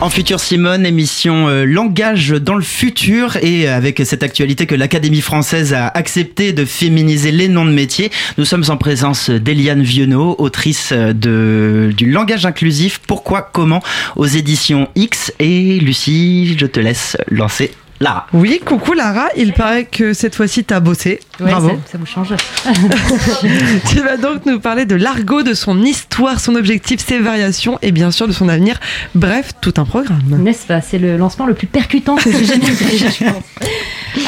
[0.00, 5.20] En Futur Simone, émission euh, Langage dans le futur et avec cette actualité que l'Académie
[5.20, 10.36] française a accepté de féminiser les noms de métiers, nous sommes en présence d'Eliane Vieuneau,
[10.38, 13.82] autrice de, du langage inclusif Pourquoi, comment
[14.16, 15.34] aux éditions X.
[15.38, 17.70] Et Lucie, je te laisse lancer
[18.02, 18.26] Lara.
[18.32, 21.20] Oui, coucou Lara, il paraît que cette fois-ci t'as bossé.
[21.38, 21.68] Ouais, Bravo.
[21.68, 22.34] Ça, ça vous change.
[23.90, 27.92] tu vas donc nous parler de l'argot, de son histoire, son objectif, ses variations et
[27.92, 28.80] bien sûr de son avenir.
[29.14, 30.22] Bref, tout un programme.
[30.28, 30.80] N'est-ce pas?
[30.80, 33.44] C'est le lancement le plus percutant que j'ai jamais fait, je pense.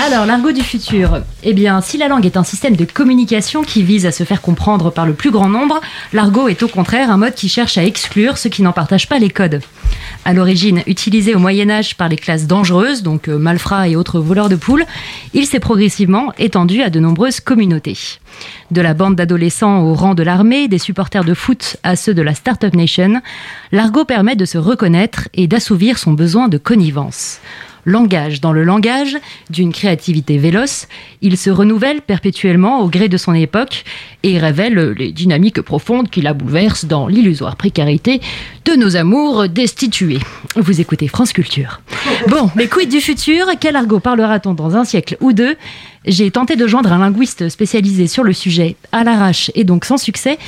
[0.06, 1.22] Alors, l'argot du futur.
[1.42, 4.40] Eh bien, si la langue est un système de communication qui vise à se faire
[4.40, 5.80] comprendre par le plus grand nombre,
[6.12, 9.18] l'argot est au contraire un mode qui cherche à exclure ceux qui n'en partagent pas
[9.18, 9.60] les codes.
[10.24, 13.38] À l'origine, utilisé au Moyen-Âge par les classes dangereuses, donc euh,
[13.86, 14.84] et autres voleurs de poules,
[15.34, 17.98] il s'est progressivement étendu à de nombreuses communautés.
[18.70, 22.22] De la bande d'adolescents au rang de l'armée, des supporters de foot à ceux de
[22.22, 23.20] la Startup Nation,
[23.70, 27.40] l'argot permet de se reconnaître et d'assouvir son besoin de connivence
[27.84, 29.16] langage dans le langage,
[29.50, 30.88] d'une créativité véloce,
[31.20, 33.84] il se renouvelle perpétuellement au gré de son époque
[34.22, 38.20] et révèle les dynamiques profondes qui la bouleversent dans l'illusoire précarité
[38.64, 40.20] de nos amours destitués.
[40.56, 41.80] Vous écoutez France Culture.
[42.28, 43.46] Bon, mais quid du futur?
[43.60, 45.56] Quel argot parlera-t-on dans un siècle ou deux?
[46.04, 49.96] J'ai tenté de joindre un linguiste spécialisé sur le sujet à l'arrache et donc sans
[49.96, 50.38] succès.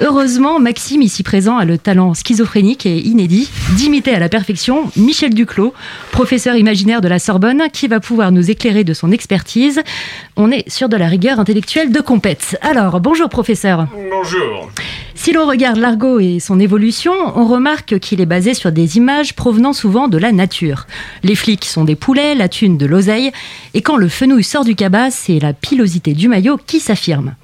[0.00, 5.34] Heureusement, Maxime, ici présent, a le talent schizophrénique et inédit d'imiter à la perfection Michel
[5.34, 5.74] Duclos,
[6.10, 9.80] professeur imaginaire de la Sorbonne, qui va pouvoir nous éclairer de son expertise.
[10.36, 12.58] On est sur de la rigueur intellectuelle de compète.
[12.62, 13.86] Alors, bonjour professeur.
[14.10, 14.70] Bonjour.
[15.22, 19.36] Si l'on regarde l'argot et son évolution, on remarque qu'il est basé sur des images
[19.36, 20.88] provenant souvent de la nature.
[21.22, 23.30] Les flics sont des poulets, la thune de l'oseille,
[23.72, 27.36] et quand le fenouil sort du cabas, c'est la pilosité du maillot qui s'affirme.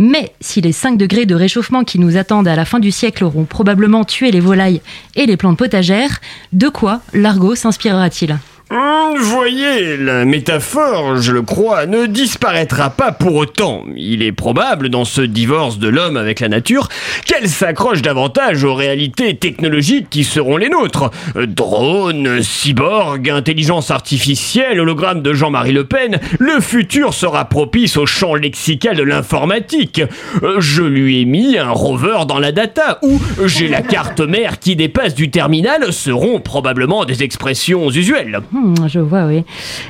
[0.00, 3.22] Mais si les 5 degrés de réchauffement qui nous attendent à la fin du siècle
[3.22, 4.80] auront probablement tué les volailles
[5.14, 6.20] et les plantes potagères,
[6.52, 8.38] de quoi l'argot s'inspirera-t-il?
[8.72, 13.82] Hum, voyez, la métaphore, je le crois, ne disparaîtra pas pour autant.
[13.96, 16.88] Il est probable, dans ce divorce de l'homme avec la nature,
[17.26, 21.10] qu'elle s'accroche davantage aux réalités technologiques qui seront les nôtres.
[21.34, 28.36] Drones, cyborgs, intelligence artificielle, hologramme de Jean-Marie Le Pen, le futur sera propice au champ
[28.36, 30.00] lexical de l'informatique.
[30.44, 34.60] Euh, Je lui ai mis un rover dans la data, ou j'ai la carte mère
[34.60, 38.38] qui dépasse du terminal seront probablement des expressions usuelles.
[38.60, 39.44] Hmm, je vois, oui.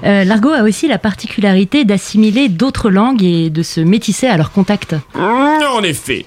[0.04, 4.52] Euh, L'argot a aussi la particularité d'assimiler d'autres langues et de se métisser à leur
[4.52, 4.94] contact.
[5.14, 6.24] En effet.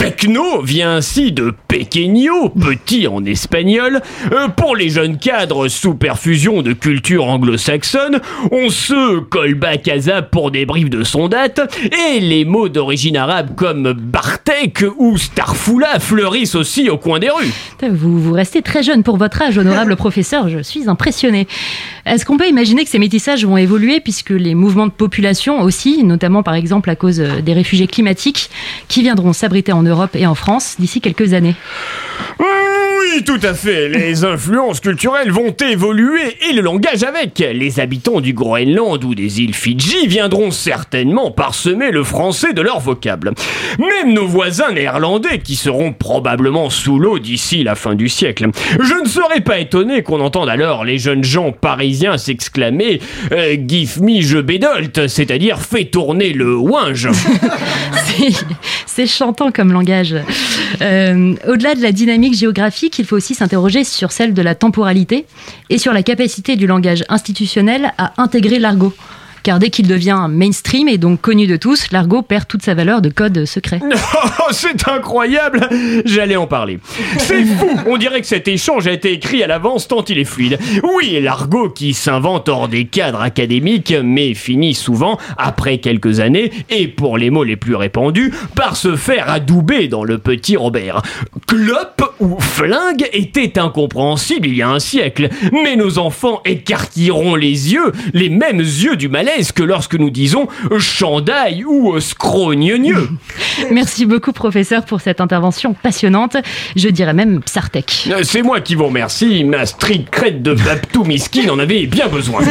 [0.00, 4.00] Pecno vient ainsi de pequeño, petit en espagnol.
[4.32, 8.18] Euh, pour les jeunes cadres sous perfusion de culture anglo-saxonne,
[8.50, 13.18] on se callback à zap pour des briefs de son date, et les mots d'origine
[13.18, 17.52] arabe comme Bartek ou Starfoula fleurissent aussi au coin des rues.
[17.86, 21.46] Vous, vous restez très jeune pour votre âge, honorable professeur, je suis impressionné.
[22.06, 26.04] Est-ce qu'on peut imaginer que ces métissages vont évoluer puisque les mouvements de population aussi,
[26.04, 28.48] notamment par exemple à cause euh, des réfugiés climatiques
[28.88, 31.56] qui viendront s'abriter en Europe et en France d'ici quelques années?
[33.00, 33.88] Oui, tout à fait.
[33.88, 37.38] Les influences culturelles vont évoluer et le langage avec.
[37.38, 42.80] Les habitants du Groenland ou des îles Fidji viendront certainement parsemer le français de leur
[42.80, 43.32] vocable.
[43.78, 48.48] Même nos voisins néerlandais qui seront probablement sous l'eau d'ici la fin du siècle.
[48.80, 53.00] Je ne serais pas étonné qu'on entende alors les jeunes gens parisiens s'exclamer
[53.32, 57.08] euh, Give me je bédolte, c'est-à-dire fais tourner le ouinge.
[58.04, 58.44] C'est-
[58.86, 60.14] C'est chantant comme langage.
[60.82, 65.26] Euh, Au-delà de la dynamique géographique, il faut aussi s'interroger sur celle de la temporalité
[65.68, 68.94] et sur la capacité du langage institutionnel à intégrer l'argot.
[69.42, 73.02] Car dès qu'il devient mainstream et donc connu de tous, l'argot perd toute sa valeur
[73.02, 73.80] de code secret.
[74.42, 75.68] Oh, c'est incroyable
[76.04, 76.78] J'allais en parler.
[77.18, 80.24] C'est fou On dirait que cet échange a été écrit à l'avance tant il est
[80.24, 80.58] fluide.
[80.94, 86.88] Oui, l'argot qui s'invente hors des cadres académiques, mais finit souvent, après quelques années, et
[86.88, 91.02] pour les mots les plus répandus, par se faire adouber dans le petit Robert.
[91.46, 97.72] Clope ou flingue était incompréhensible il y a un siècle, mais nos enfants écarquilleront les
[97.72, 103.08] yeux, les mêmes yeux du malaise que lorsque nous disons chandail ou scrogneux.
[103.70, 106.36] Merci beaucoup, professeur, pour cette intervention passionnante.
[106.76, 108.08] Je dirais même psartec.
[108.10, 112.08] Euh, C'est moi qui vous remercie, ma street crête de Babtou Miskin en avait bien
[112.08, 112.42] besoin.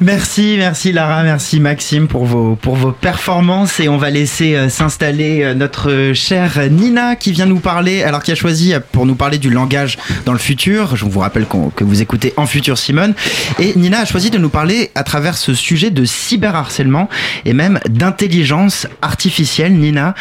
[0.00, 4.68] Merci, merci Lara, merci Maxime pour vos, pour vos performances et on va laisser euh,
[4.68, 9.06] s'installer euh, notre chère Nina qui vient nous parler, alors qui a choisi euh, pour
[9.06, 10.96] nous parler du langage dans le futur.
[10.96, 13.14] Je vous rappelle que vous écoutez En Futur Simone.
[13.60, 17.08] Et Nina a choisi de nous parler à travers ce sujet de cyberharcèlement
[17.44, 19.74] et même d'intelligence artificielle.
[19.74, 20.14] Nina,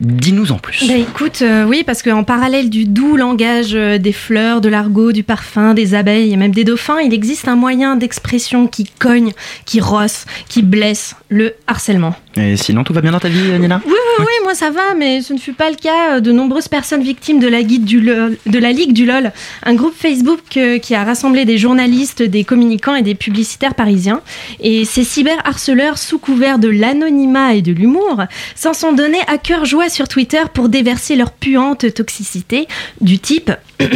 [0.00, 0.86] dis-nous en plus.
[0.86, 5.12] Bah écoute, euh, oui, parce qu'en parallèle du doux langage euh, des fleurs, de l'argot,
[5.12, 9.32] du parfum, des abeilles et même des dauphins, il existe un moyen d'expression qui cogne,
[9.64, 12.14] qui rosse, qui blesse, le harcèlement.
[12.38, 14.94] Et sinon, tout va bien dans ta vie, Nina Oui, oui, oui, moi ça va,
[14.96, 18.00] mais ce ne fut pas le cas de nombreuses personnes victimes de la, guide du
[18.00, 19.32] LOL- de la Ligue du LOL,
[19.64, 24.20] un groupe Facebook euh, qui a rassemblé des journalistes, des communicants et des publicitaires parisiens.
[24.60, 28.24] Et ces cyberharceleurs, sous couvert de l'anonymat et de l'humour,
[28.54, 32.68] s'en sont donnés à cœur joie sur Twitter pour déverser leur puante toxicité
[33.00, 33.50] du type...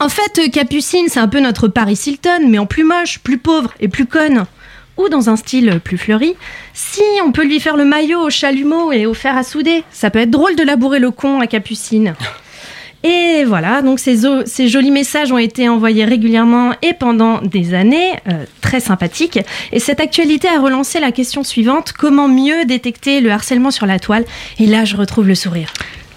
[0.00, 3.38] En fait, euh, Capucine, c'est un peu notre Paris Hilton, mais en plus moche, plus
[3.38, 4.44] pauvre et plus conne.
[4.96, 6.34] Ou dans un style plus fleuri,
[6.72, 10.10] si on peut lui faire le maillot au chalumeau et au fer à souder, ça
[10.10, 12.14] peut être drôle de labourer le con à Capucine.
[13.04, 14.16] Et voilà, donc ces,
[14.66, 19.38] jolis messages ont été envoyés régulièrement et pendant des années, euh, très sympathiques.
[19.72, 23.98] Et cette actualité a relancé la question suivante comment mieux détecter le harcèlement sur la
[23.98, 24.24] toile?
[24.58, 25.70] Et là, je retrouve le sourire.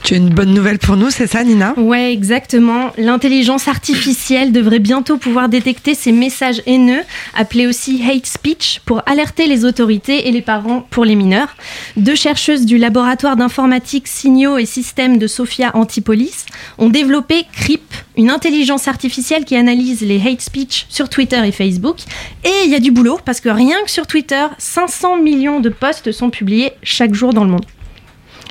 [0.08, 1.74] Tu as une bonne nouvelle pour nous, c'est ça, Nina?
[1.76, 2.94] Ouais, exactement.
[2.98, 7.02] L'intelligence artificielle devrait bientôt pouvoir détecter ces messages haineux,
[7.36, 11.58] appelés aussi hate speech, pour alerter les autorités et les parents pour les mineurs.
[11.98, 16.46] Deux chercheuses du laboratoire d'informatique Signaux et Systèmes de Sophia Antipolis
[16.78, 21.98] ont développé CRIP, une intelligence artificielle qui analyse les hate speech sur Twitter et Facebook.
[22.46, 25.68] Et il y a du boulot, parce que rien que sur Twitter, 500 millions de
[25.68, 27.66] posts sont publiés chaque jour dans le monde.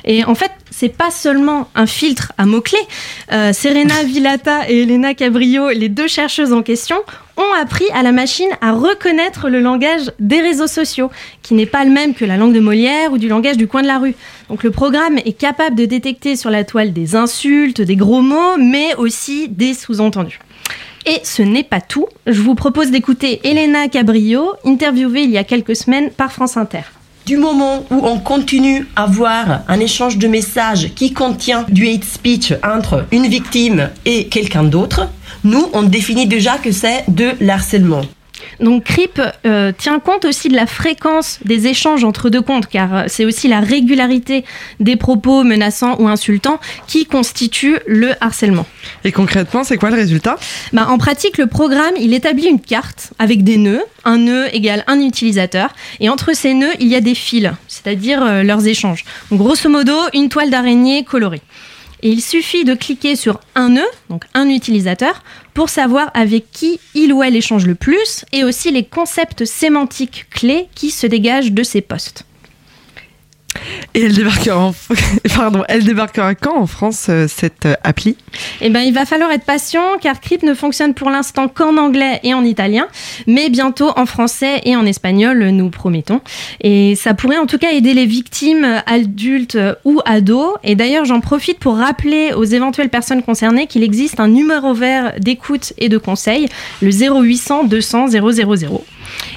[0.05, 2.77] Et en fait, c'est pas seulement un filtre à mots-clés.
[3.31, 6.97] Euh, Serena Villata et Elena Cabrillo, les deux chercheuses en question,
[7.37, 11.11] ont appris à la machine à reconnaître le langage des réseaux sociaux,
[11.43, 13.81] qui n'est pas le même que la langue de Molière ou du langage du coin
[13.81, 14.15] de la rue.
[14.49, 18.57] Donc le programme est capable de détecter sur la toile des insultes, des gros mots,
[18.57, 20.39] mais aussi des sous-entendus.
[21.05, 22.07] Et ce n'est pas tout.
[22.25, 26.81] Je vous propose d'écouter Elena Cabrillo, interviewée il y a quelques semaines par France Inter.
[27.27, 32.05] Du moment où on continue à voir un échange de messages qui contient du hate
[32.05, 35.09] speech entre une victime et quelqu'un d'autre,
[35.43, 38.03] nous, on définit déjà que c'est de l'harcèlement.
[38.59, 42.95] Donc CRIP euh, tient compte aussi de la fréquence des échanges entre deux comptes, car
[42.95, 44.43] euh, c'est aussi la régularité
[44.79, 48.65] des propos menaçants ou insultants qui constitue le harcèlement.
[49.03, 50.37] Et concrètement, c'est quoi le résultat?
[50.73, 53.83] Bah, En pratique, le programme, il établit une carte avec des nœuds.
[54.05, 55.69] Un nœud égale un utilisateur.
[55.99, 59.03] Et entre ces nœuds, il y a des fils, c'est-à-dire euh, leurs échanges.
[59.29, 61.41] Donc, grosso modo, une toile d'araignée colorée.
[62.03, 65.23] Et il suffit de cliquer sur un nœud, donc un utilisateur,
[65.53, 70.27] pour savoir avec qui il ou elle échange le plus et aussi les concepts sémantiques
[70.29, 72.25] clés qui se dégagent de ces posts.
[73.93, 74.73] Et elle débarquera.
[75.35, 78.15] Pardon, elle débarquera quand en France, euh, cette euh, appli?
[78.61, 82.19] Eh ben, il va falloir être patient car Crip ne fonctionne pour l'instant qu'en anglais
[82.23, 82.87] et en italien,
[83.25, 86.21] mais bientôt en français et en espagnol, nous promettons.
[86.61, 90.55] Et ça pourrait en tout cas aider les victimes, adultes ou ados.
[90.63, 95.13] Et d'ailleurs, j'en profite pour rappeler aux éventuelles personnes concernées qu'il existe un numéro vert
[95.19, 96.47] d'écoute et de conseil,
[96.81, 98.85] le 0800 200 000.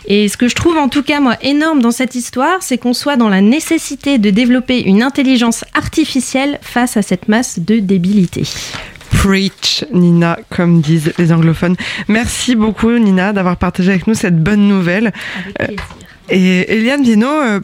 [0.06, 2.94] Et ce que je trouve en tout cas moi énorme dans cette histoire, c'est qu'on
[2.94, 8.44] soit dans la nécessité de développer une intelligence artificielle face à cette masse de débilité.
[9.10, 11.76] Preach, Nina, comme disent les anglophones.
[12.08, 15.12] Merci beaucoup, Nina, d'avoir partagé avec nous cette bonne nouvelle.
[15.60, 15.66] Euh,
[16.30, 17.60] et Eliane Viennot, euh,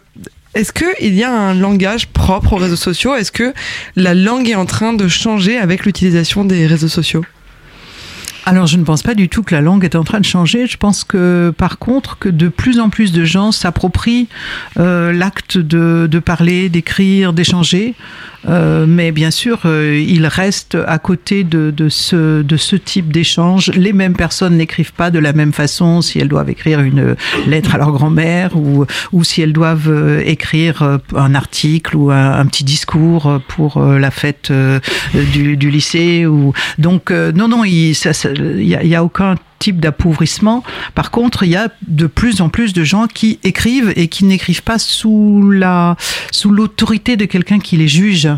[0.55, 3.15] est-ce qu'il y a un langage propre aux réseaux sociaux?
[3.15, 3.55] Est-ce que
[3.95, 7.25] la langue est en train de changer avec l'utilisation des réseaux sociaux?
[8.49, 10.69] Alors, je ne pense pas du tout que la langue est en train de changer.
[10.69, 14.29] Je pense que, par contre, que de plus en plus de gens s'approprient
[14.79, 17.97] euh, l'acte de, de parler, d'écrire, d'échanger.
[18.49, 23.13] Euh, mais bien sûr, euh, il reste à côté de, de, ce, de ce type
[23.13, 23.71] d'échange.
[23.75, 27.17] Les mêmes personnes n'écrivent pas de la même façon si elles doivent écrire une
[27.47, 32.11] lettre à leur grand-mère ou, ou si elles doivent euh, écrire euh, un article ou
[32.11, 34.53] un, petit discours pour la fête
[35.33, 36.27] du, du lycée.
[36.27, 36.53] Ou...
[36.79, 40.63] Donc, non, non, il n'y a, y a aucun type d'appauvrissement.
[40.95, 44.25] Par contre, il y a de plus en plus de gens qui écrivent et qui
[44.25, 45.97] n'écrivent pas sous la
[46.31, 48.29] sous l'autorité de quelqu'un qui les juge.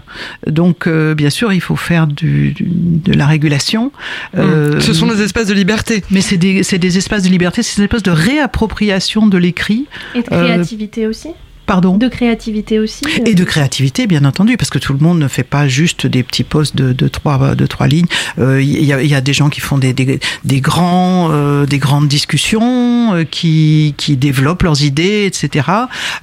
[0.47, 3.93] Donc, euh, bien sûr, il faut faire du, du- de la régulation.
[4.37, 6.03] Euh, Ce sont des espaces de liberté.
[6.11, 9.87] Mais c'est des, c'est des espaces de liberté, c'est des espaces de réappropriation de l'écrit.
[10.15, 11.29] Et de Euh, créativité aussi?
[11.69, 13.05] Pardon De créativité aussi.
[13.07, 13.25] euh.
[13.27, 16.23] Et de créativité, bien entendu, parce que tout le monde ne fait pas juste des
[16.25, 18.07] petits posts de, de, trois, de trois lignes.
[18.41, 21.67] Euh, Il y, a, y a des gens qui font des, des, des, grands, euh,
[21.67, 25.69] des grandes discussions, euh, qui, qui développent leurs idées, etc.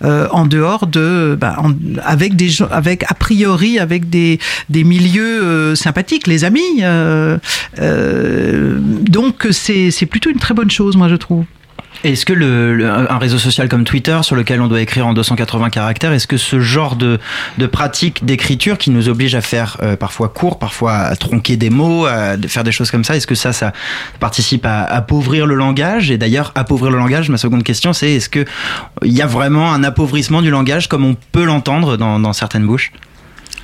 [0.03, 1.73] euh, en dehors de, bah, en-
[2.03, 4.39] avec des gens, avec a priori avec des,
[4.69, 6.61] des milieux euh, sympathiques, les amis.
[6.81, 7.37] euh,
[7.79, 11.45] euh, donc c'est c'est plutôt une très bonne chose, moi je trouve.
[12.05, 15.71] Est-ce que le, un réseau social comme Twitter, sur lequel on doit écrire en 280
[15.71, 17.17] caractères, est-ce que ce genre de,
[17.57, 21.71] de pratique d'écriture qui nous oblige à faire euh, parfois court, parfois à tronquer des
[21.71, 23.73] mots, à faire des choses comme ça, est-ce que ça, ça
[24.19, 26.11] participe à appauvrir le langage?
[26.11, 28.45] Et d'ailleurs, appauvrir le langage, ma seconde question, c'est est-ce que
[29.03, 32.91] il y a vraiment un appauvrissement du langage comme on peut l'entendre dans certaines bouches?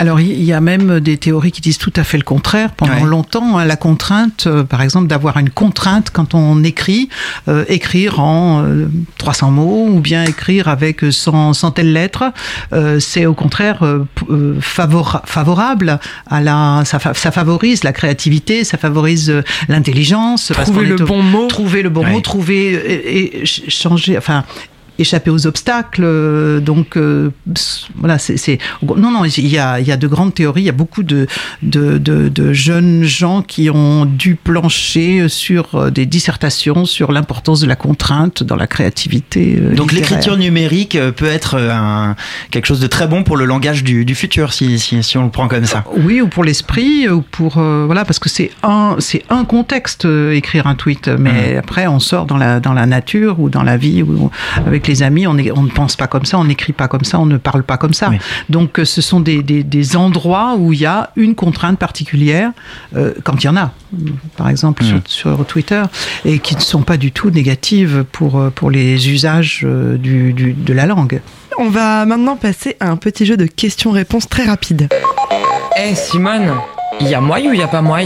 [0.01, 2.71] Alors, il y a même des théories qui disent tout à fait le contraire.
[2.71, 3.07] Pendant Ouais.
[3.07, 7.07] longtemps, hein, la contrainte, euh, par exemple, d'avoir une contrainte quand on écrit,
[7.47, 8.87] euh, écrire en euh,
[9.19, 12.33] 300 mots ou bien écrire avec 100, 100 telles lettres,
[12.73, 13.99] euh, c'est au contraire euh,
[14.31, 16.81] euh, favora- favorable à la.
[16.83, 20.51] Ça, fa- ça favorise la créativité, ça favorise euh, l'intelligence.
[20.63, 21.45] Trouver le bon mot.
[21.45, 22.11] Trouver le bon Ouais.
[22.11, 24.17] mot, trouver et, et ch- changer.
[24.17, 24.45] Enfin
[25.01, 26.03] échapper aux obstacles.
[26.03, 27.29] euh, Donc euh,
[27.95, 30.61] voilà, c'est non non, il y a il y a de grandes théories.
[30.61, 31.27] Il y a beaucoup de
[31.61, 37.59] de, de, de jeunes gens qui ont dû plancher sur euh, des dissertations sur l'importance
[37.61, 39.41] de la contrainte dans la créativité.
[39.75, 42.15] Donc l'écriture numérique peut être un,
[42.51, 45.25] quelque chose de très bon pour le langage du, du futur, si, si, si on
[45.25, 45.83] le prend comme ça.
[46.05, 50.05] Oui, ou pour l'esprit, ou pour euh, voilà, parce que c'est un, c'est un contexte
[50.05, 53.63] euh, écrire un tweet, mais après on sort dans la dans la nature ou dans
[53.63, 54.29] la vie ou
[54.67, 57.03] avec les amis, on, est, on ne pense pas comme ça, on n'écrit pas comme
[57.03, 58.11] ça, on ne parle pas comme ça.
[58.49, 62.51] Donc euh, ce sont des, des, des endroits où il y a une contrainte particulière,
[62.95, 63.71] euh, quand il y en a,
[64.37, 65.83] par exemple sur, sur Twitter,
[66.25, 69.65] et qui ne sont pas du tout négatives pour euh, pour les usages
[70.07, 71.21] du, du, de la langue.
[71.57, 74.89] On va maintenant passer à un petit jeu de questions-réponses très rapide.
[75.77, 76.51] Eh Simone,
[76.99, 77.99] il y a moi ou il y a pas moi?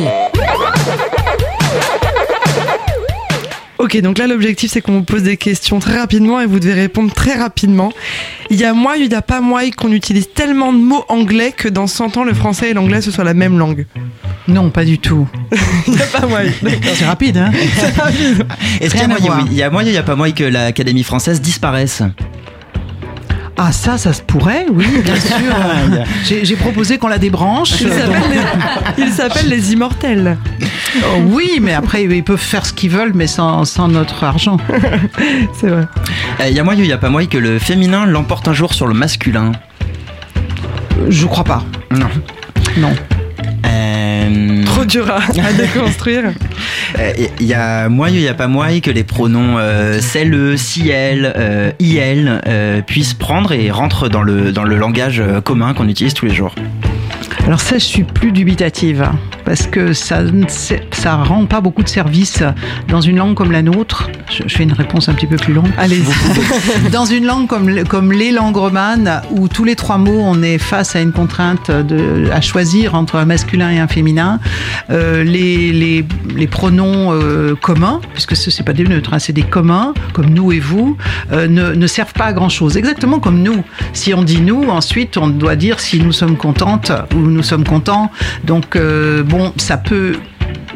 [3.78, 6.74] Ok, donc là l'objectif c'est qu'on vous pose des questions très rapidement et vous devez
[6.74, 7.92] répondre très rapidement.
[8.50, 11.52] Il y a moi, il n'y a pas moi qu'on utilise tellement de mots anglais
[11.52, 13.86] que dans 100 ans le français et l'anglais ce soit la même langue.
[14.48, 15.28] Non, pas du tout.
[15.88, 16.40] Il n'y a pas moi.
[16.94, 17.52] C'est rapide, hein
[18.80, 20.44] Est-ce qu'il y a moyen, il y a moyen, il n'y a pas moyen que
[20.44, 22.04] l'Académie française disparaisse?
[23.58, 25.38] Ah ça, ça se pourrait, oui, bien sûr.
[26.26, 27.82] J'ai j'ai proposé qu'on la débranche.
[28.98, 30.38] Il s'appelle les, immortels.
[30.98, 34.58] Oh, oui, mais après, ils peuvent faire ce qu'ils veulent, mais sans, sans notre argent.
[35.54, 35.88] C'est vrai.
[36.42, 38.54] Euh, Il y a moyen, il n'y a pas moyen que le féminin l'emporte un
[38.54, 39.52] jour sur le masculin?
[41.10, 41.64] Je crois pas.
[41.92, 42.10] Non.
[42.78, 42.94] Non.
[44.26, 46.24] Euh, Trop dur à, à déconstruire.
[47.00, 50.58] Euh, Il y a moyen, il n'y a pas moyen que les pronoms euh, celle,
[50.58, 52.00] si elle, euh, il
[52.48, 56.26] euh, puissent prendre et rentrent dans le, dans le langage euh, commun qu'on utilise tous
[56.26, 56.54] les jours.
[57.46, 59.08] Alors ça, je suis plus dubitative,
[59.46, 60.22] parce que ça
[60.92, 62.42] ça rend pas beaucoup de service
[62.88, 64.10] dans une langue comme la nôtre.
[64.32, 65.70] Je, je fais une réponse un petit peu plus longue.
[65.78, 66.02] Allez.
[66.92, 70.58] dans une langue comme, comme les langues romanes, où tous les trois mots, on est
[70.58, 74.40] face à une contrainte de, à choisir entre un masculin et un féminin,
[74.90, 76.04] euh, les, les,
[76.36, 80.32] les pronoms euh, communs, puisque ce c'est pas des neutres, hein, c'est des communs, comme
[80.32, 80.98] nous et vous,
[81.32, 82.76] euh, ne, ne servent pas à grand chose.
[82.76, 83.64] Exactement comme nous.
[83.94, 87.64] Si on dit nous, ensuite on doit dire si nous sommes contentes ou nous sommes
[87.66, 88.12] contents.
[88.44, 90.16] Donc euh, bon, ça peut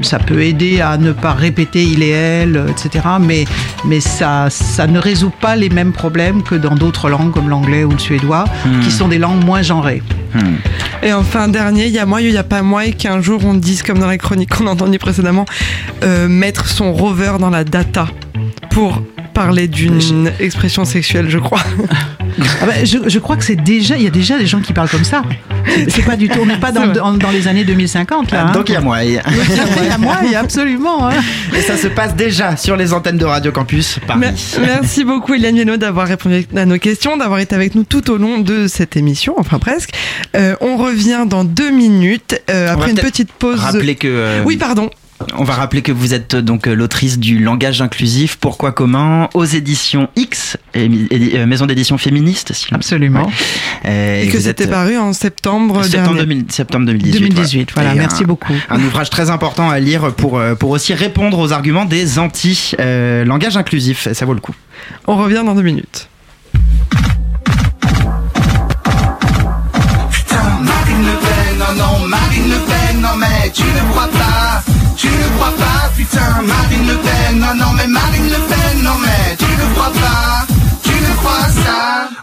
[0.01, 3.05] ça peut aider à ne pas répéter il et elle, euh, etc.
[3.19, 3.45] Mais,
[3.85, 7.83] mais ça, ça ne résout pas les mêmes problèmes que dans d'autres langues comme l'anglais
[7.83, 8.79] ou le suédois, Hmm.
[8.79, 10.01] qui sont des langues moins genrées.
[11.03, 13.41] Et enfin, dernier, il y a moi, il n'y a pas moi, et qu'un jour
[13.45, 15.45] on dise, comme dans la chronique qu'on a entendue précédemment,
[16.03, 18.07] euh, mettre son rover dans la data
[18.69, 19.01] pour
[19.33, 21.61] parler d'une expression sexuelle, je crois.
[22.61, 24.73] Ah bah, je, je crois que c'est déjà, il y a déjà des gens qui
[24.73, 25.21] parlent comme ça.
[25.89, 28.47] C'est- pas du tout, on n'est pas dans, dans, dans les années 2050 là.
[28.47, 28.51] hein.
[28.51, 29.21] Donc il y a moyen.
[29.29, 31.07] Il y a moi, il y a absolument.
[31.09, 31.13] hein.
[31.55, 34.19] Et ça se passe déjà sur les antennes de Radio Campus Paris.
[34.19, 38.09] Mer- Merci beaucoup Eliane Viennot d'avoir répondu à nos questions, d'avoir été avec nous tout
[38.09, 39.91] au long de cette émission, enfin presque.
[40.35, 43.59] Euh, on revient dans deux minutes euh, après une petite pause.
[43.59, 44.07] Rappeler que.
[44.07, 44.89] euh, Oui, pardon.
[45.37, 49.27] On va rappeler que vous êtes euh, donc euh, l'autrice du langage inclusif Pourquoi commun
[49.33, 52.53] aux éditions X, euh, maison d'édition féministe.
[52.53, 53.25] si- Absolument.
[53.25, 53.31] Ouais.
[53.85, 56.19] Euh, Et, que c'était êtes, euh, paru en septembre, Septembre, dernier.
[56.35, 57.19] 2000 septembre 2018.
[57.19, 58.53] 2018, voilà, Et merci un- beaucoup.
[58.69, 63.57] Un ouvrage très important à lire pour, euh, pour aussi répondre aux arguments des anti-langage
[63.57, 64.07] inclusif.
[64.07, 64.55] Et Ça vaut le coup.
[65.07, 66.07] On revient dans deux minutes.
[70.61, 74.28] Marine Le Pen, non, non, Marine Le Pen, non, mais tu ne crois pas,
[75.39, 79.45] crois pas, putain, Marine Le Pen, non, non, mais Marine Le Pen, non, mais tu
[79.45, 80.45] ne crois pas.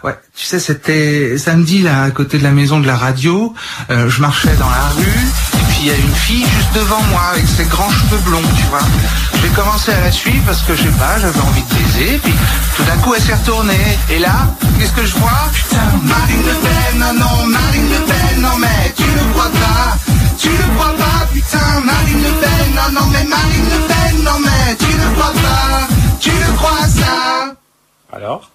[0.03, 3.55] Ouais, tu sais, c'était samedi là à côté de la maison de la radio.
[3.91, 7.01] Euh, je marchais dans la rue et puis il y a une fille juste devant
[7.11, 8.81] moi avec ses grands cheveux blonds, tu vois.
[9.43, 12.21] J'ai commencé à la suivre parce que je sais pas, j'avais envie de baiser.
[12.23, 12.35] Puis
[12.77, 15.43] tout d'un coup elle s'est retournée et là, qu'est-ce que je vois?
[15.53, 19.97] Putain, Marine Le Pen, non non, Marine Le Pen, non mais tu ne crois pas,
[20.39, 24.39] tu ne crois pas, putain, Marine Le Pen, non non mais Marine Le Pen, non
[24.41, 25.89] mais tu ne crois pas,
[26.21, 27.55] tu ne crois ça.
[28.13, 28.51] Alors?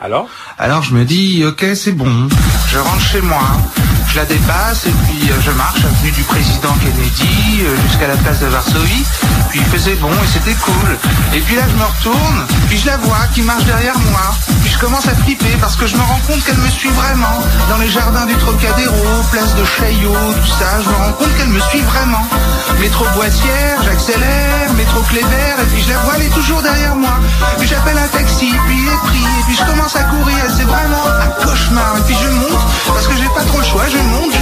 [0.00, 0.28] Alors?
[0.58, 2.28] Alors je me dis, ok, c'est bon.
[2.68, 3.42] Je rentre chez moi,
[4.10, 8.16] je la dépasse et puis euh, je marche avenue du président Kennedy euh, jusqu'à la
[8.16, 9.04] place de Varsovie.
[9.50, 10.98] Puis il faisait bon et c'était cool.
[11.34, 14.34] Et puis là je me retourne, puis je la vois qui marche derrière moi.
[14.62, 17.40] Puis je commence à flipper parce que je me rends compte qu'elle me suit vraiment.
[17.68, 21.48] Dans les jardins du Trocadéro, place de Chaillot, tout ça, je me rends compte qu'elle
[21.48, 22.26] me suit vraiment.
[22.80, 27.14] Métro Boissière, j'accélère, métro Cléber, et puis je la vois, elle est toujours derrière moi.
[27.58, 30.64] Puis j'appelle un taxi, puis il est pris, et puis je commence à courir, c'est
[30.64, 31.94] vraiment un cauchemar.
[31.98, 33.84] Et puis je monte, parce que j'ai pas trop le choix,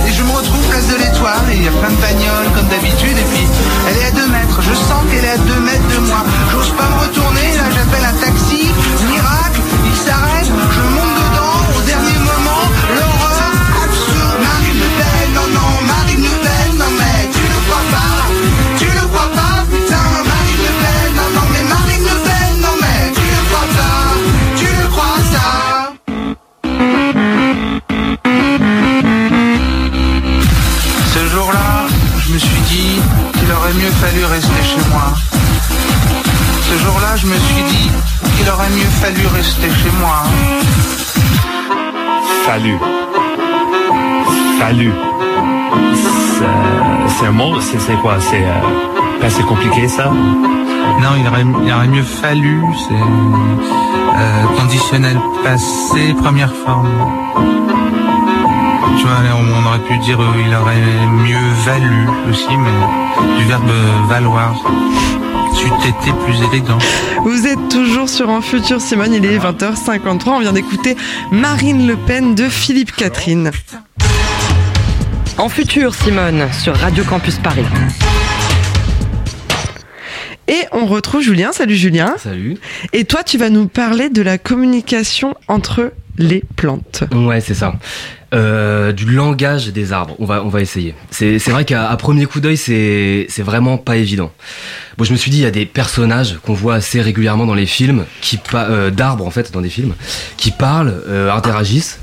[0.06, 2.68] et je me retrouve place de l'étoile, et il y a plein de bagnoles comme
[2.68, 3.44] d'habitude, et puis
[3.88, 6.24] elle est à deux mètres, je sens qu'elle est à deux mètres de moi.
[6.52, 8.70] J'ose pas me retourner, là j'appelle un taxi,
[44.68, 44.92] Salut.
[47.18, 48.16] C'est- un mot, c'est quoi?
[48.20, 54.44] C'est euh, ben, c'est compliqué ça Non, il aurait, il aurait mieux fallu, c'est euh,
[54.58, 56.86] conditionnel passé, première forme.
[58.98, 63.44] Tu vois, on, on aurait pu dire euh, il aurait mieux valu aussi, mais du
[63.48, 63.70] verbe
[64.06, 64.54] valoir.
[65.56, 66.78] Tu t'étais plus élégant.
[67.24, 70.28] Vous êtes toujours sur un futur Simone, il est 20h53.
[70.28, 70.94] On vient d'écouter
[71.32, 73.50] Marine Le Pen de Philippe Catherine.
[75.38, 77.62] En futur, Simone, sur Radio Campus Paris.
[80.48, 81.52] Et on retrouve Julien.
[81.52, 82.16] Salut Julien.
[82.18, 82.56] Salut.
[82.92, 87.04] Et toi, tu vas nous parler de la communication entre les plantes.
[87.14, 87.74] Ouais, c'est ça.
[88.34, 90.14] Euh, du langage des arbres.
[90.18, 90.94] On va, on va essayer.
[91.10, 94.30] C'est, vrai qu'à premier coup d'œil, c'est, vraiment pas évident.
[94.98, 97.54] Bon, je me suis dit, il y a des personnages qu'on voit assez régulièrement dans
[97.54, 99.94] les films, qui euh, d'arbres en fait, dans des films,
[100.36, 102.00] qui parlent, euh, interagissent,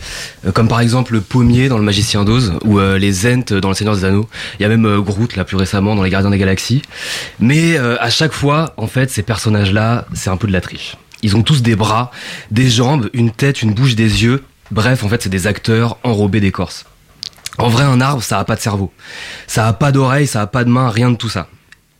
[0.48, 3.76] euh, comme par exemple le pommier dans Le Magicien d'Oz, ou les Ents dans Le
[3.76, 4.28] Seigneur des Anneaux.
[4.60, 6.82] Il y a même Groot, là, plus récemment, dans Les Gardiens des Galaxies.
[7.40, 10.96] Mais à chaque fois, en fait, ces personnages-là, c'est un peu de la triche.
[11.22, 12.12] Ils ont tous des bras,
[12.52, 14.44] des jambes, une tête, une bouche, des yeux.
[14.72, 16.86] Bref, en fait, c'est des acteurs enrobés d'écorce.
[17.58, 18.92] En vrai, un arbre, ça a pas de cerveau.
[19.48, 21.48] Ça a pas d'oreille, ça a pas de main, rien de tout ça.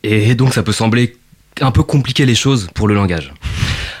[0.02, 1.16] Et donc, ça peut sembler
[1.60, 3.32] un peu compliquer les choses pour le langage.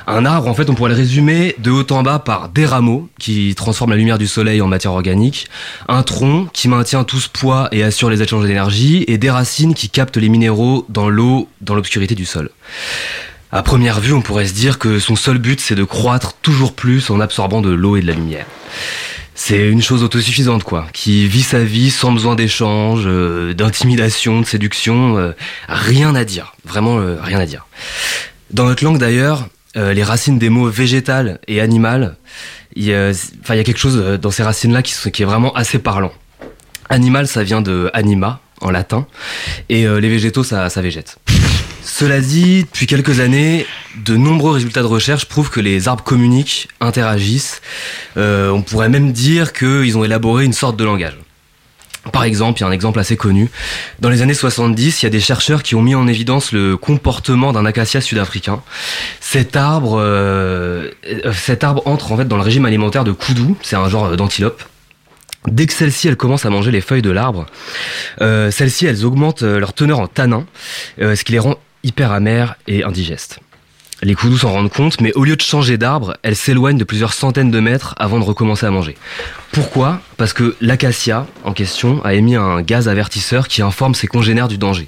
[0.08, 3.08] Un arbre, en fait, on pourrait le résumer de haut en bas par des rameaux
[3.18, 5.48] qui transforment la lumière du soleil en matière organique,
[5.88, 9.74] un tronc qui maintient tout ce poids et assure les échanges d'énergie, et des racines
[9.74, 12.50] qui captent les minéraux dans l'eau, dans l'obscurité du sol.
[13.56, 16.74] À première vue, on pourrait se dire que son seul but, c'est de croître toujours
[16.74, 18.44] plus en absorbant de l'eau et de la lumière.
[19.34, 24.44] C'est une chose autosuffisante, quoi, qui vit sa vie sans besoin d'échange, euh, d'intimidation, de
[24.44, 25.32] séduction, euh,
[25.70, 27.66] rien à dire, vraiment euh, rien à dire.
[28.50, 32.16] Dans notre langue d'ailleurs, les racines des mots végétal et animal,
[32.74, 33.14] il y a,
[33.46, 36.12] quelque chose dans ces racines-là qui, est vraiment assez parlant.
[36.90, 39.06] Animal, ça vient de anima en latin,
[39.70, 41.18] et les végétaux, ça, ça végète.
[41.86, 43.64] Cela dit, depuis quelques années,
[44.04, 47.62] de nombreux résultats de recherche prouvent que les arbres communiquent, interagissent.
[48.16, 51.16] Euh, on pourrait même dire qu'ils ont élaboré une sorte de langage.
[52.12, 53.50] Par exemple, il y a un exemple assez connu.
[54.00, 56.76] Dans les années 70, il y a des chercheurs qui ont mis en évidence le
[56.76, 58.62] comportement d'un acacia sud-africain.
[59.20, 60.90] Cet arbre, euh,
[61.32, 64.60] cet arbre entre en fait dans le régime alimentaire de koudou, c'est un genre d'antilope.
[65.46, 67.46] Dès que celles-ci elles commencent à manger les feuilles de l'arbre,
[68.20, 70.46] euh, celles-ci elles augmentent euh, leur teneur en tanin,
[70.98, 71.56] ce qui les rend
[71.86, 73.40] hyper amères et indigestes.
[74.02, 77.14] Les koudous s'en rendent compte, mais au lieu de changer d'arbre, elles s'éloignent de plusieurs
[77.14, 78.94] centaines de mètres avant de recommencer à manger.
[79.52, 80.02] Pourquoi?
[80.18, 84.58] Parce que l'acacia en question a émis un gaz avertisseur qui informe ses congénères du
[84.58, 84.84] danger.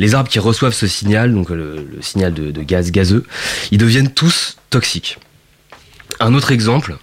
[0.00, 3.24] Les arbres qui reçoivent ce signal, donc le, signal de, gaz gazeux,
[3.70, 5.18] ils deviennent tous toxiques.
[6.18, 6.96] Un autre exemple,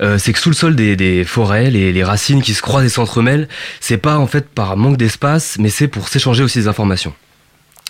[0.00, 3.48] euh, c'est que sous le sol des, forêts, les racines qui se croisent et s'entremêlent,
[3.80, 7.12] c'est pas en fait par manque d'espace, mais c'est pour s'échanger aussi des informations.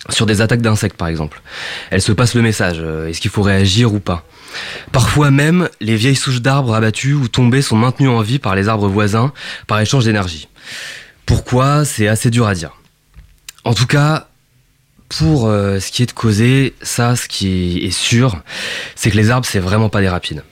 [0.07, 1.41] Sur des attaques d'insectes par exemple.
[1.91, 4.25] Elles se passent le message, euh, est-ce qu'il faut réagir ou pas
[4.91, 8.69] Parfois même, les vieilles souches d'arbres abattues ou tombées sont maintenues en vie par les
[8.69, 9.33] arbres voisins
[9.67, 10.47] par échange d'énergie.
[11.25, 11.85] Pourquoi?
[11.85, 12.71] C'est assez dur à dire.
[13.65, 14.27] En tout cas,
[15.09, 18.41] pour euh, ce qui est de causer, ça, ce qui est sûr,
[18.95, 20.43] c'est que les arbres, c'est vraiment pas des rapides.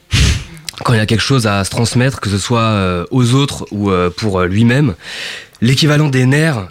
[0.84, 3.66] Quand il y a quelque chose à se transmettre, que ce soit euh, aux autres
[3.72, 4.93] ou pour lui-même,
[5.62, 6.68] l'équivalent des nerfs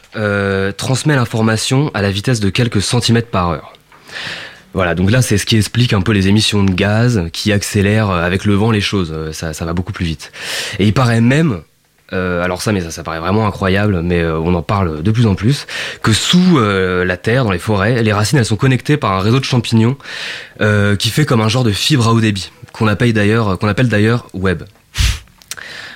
[0.77, 3.73] transmet l'information à la vitesse de quelques centimètres par heure.
[4.75, 8.11] Voilà, donc là, c'est ce qui explique un peu les émissions de gaz qui accélèrent
[8.11, 9.15] avec le vent les choses.
[9.33, 10.33] Ça, ça va beaucoup plus vite.
[10.79, 11.63] Et il paraît même
[12.13, 15.11] euh, alors ça, mais ça, ça paraît vraiment incroyable, mais euh, on en parle de
[15.11, 15.67] plus en plus,
[16.03, 19.21] que sous euh, la terre, dans les forêts, les racines, elles sont connectées par un
[19.21, 19.97] réseau de champignons
[20.99, 23.89] qui fait comme un genre de fibre à haut débit, qu'on appelle d'ailleurs, qu'on appelle
[23.89, 24.63] d'ailleurs web.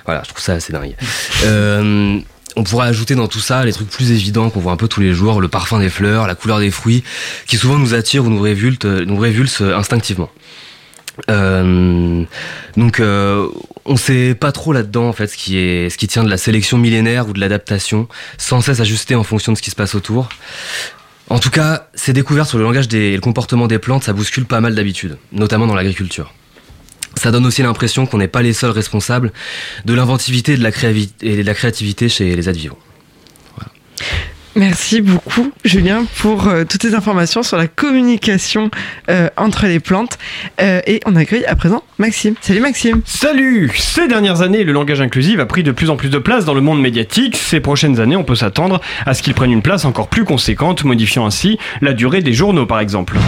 [0.05, 0.95] Voilà, je trouve ça assez dingue.
[2.55, 5.01] On pourrait ajouter dans tout ça les trucs plus évidents qu'on voit un peu tous
[5.01, 7.03] les jours, le parfum des fleurs, la couleur des fruits,
[7.47, 10.29] qui souvent nous attirent ou nous révulsent, nous révulsent instinctivement.
[11.29, 12.23] Euh,
[12.77, 13.47] donc euh,
[13.85, 16.37] on sait pas trop là-dedans en fait ce qui est ce qui tient de la
[16.37, 19.93] sélection millénaire ou de l'adaptation, sans cesse ajusté en fonction de ce qui se passe
[19.95, 20.29] autour.
[21.29, 24.45] En tout cas, ces découvertes sur le langage et le comportement des plantes, ça bouscule
[24.45, 26.33] pas mal d'habitudes, notamment dans l'agriculture.
[27.21, 29.31] Ça donne aussi l'impression qu'on n'est pas les seuls responsables
[29.85, 32.79] de l'inventivité et de la créativité chez les êtres vivants.
[34.55, 38.71] Merci beaucoup, Julien, pour euh, toutes ces informations sur la communication
[39.11, 40.17] euh, entre les plantes.
[40.59, 42.33] Euh, et on accueille à présent Maxime.
[42.41, 43.03] Salut Maxime.
[43.05, 46.43] Salut Ces dernières années, le langage inclusif a pris de plus en plus de place
[46.43, 47.37] dans le monde médiatique.
[47.37, 50.85] Ces prochaines années, on peut s'attendre à ce qu'il prenne une place encore plus conséquente,
[50.85, 53.19] modifiant ainsi la durée des journaux, par exemple.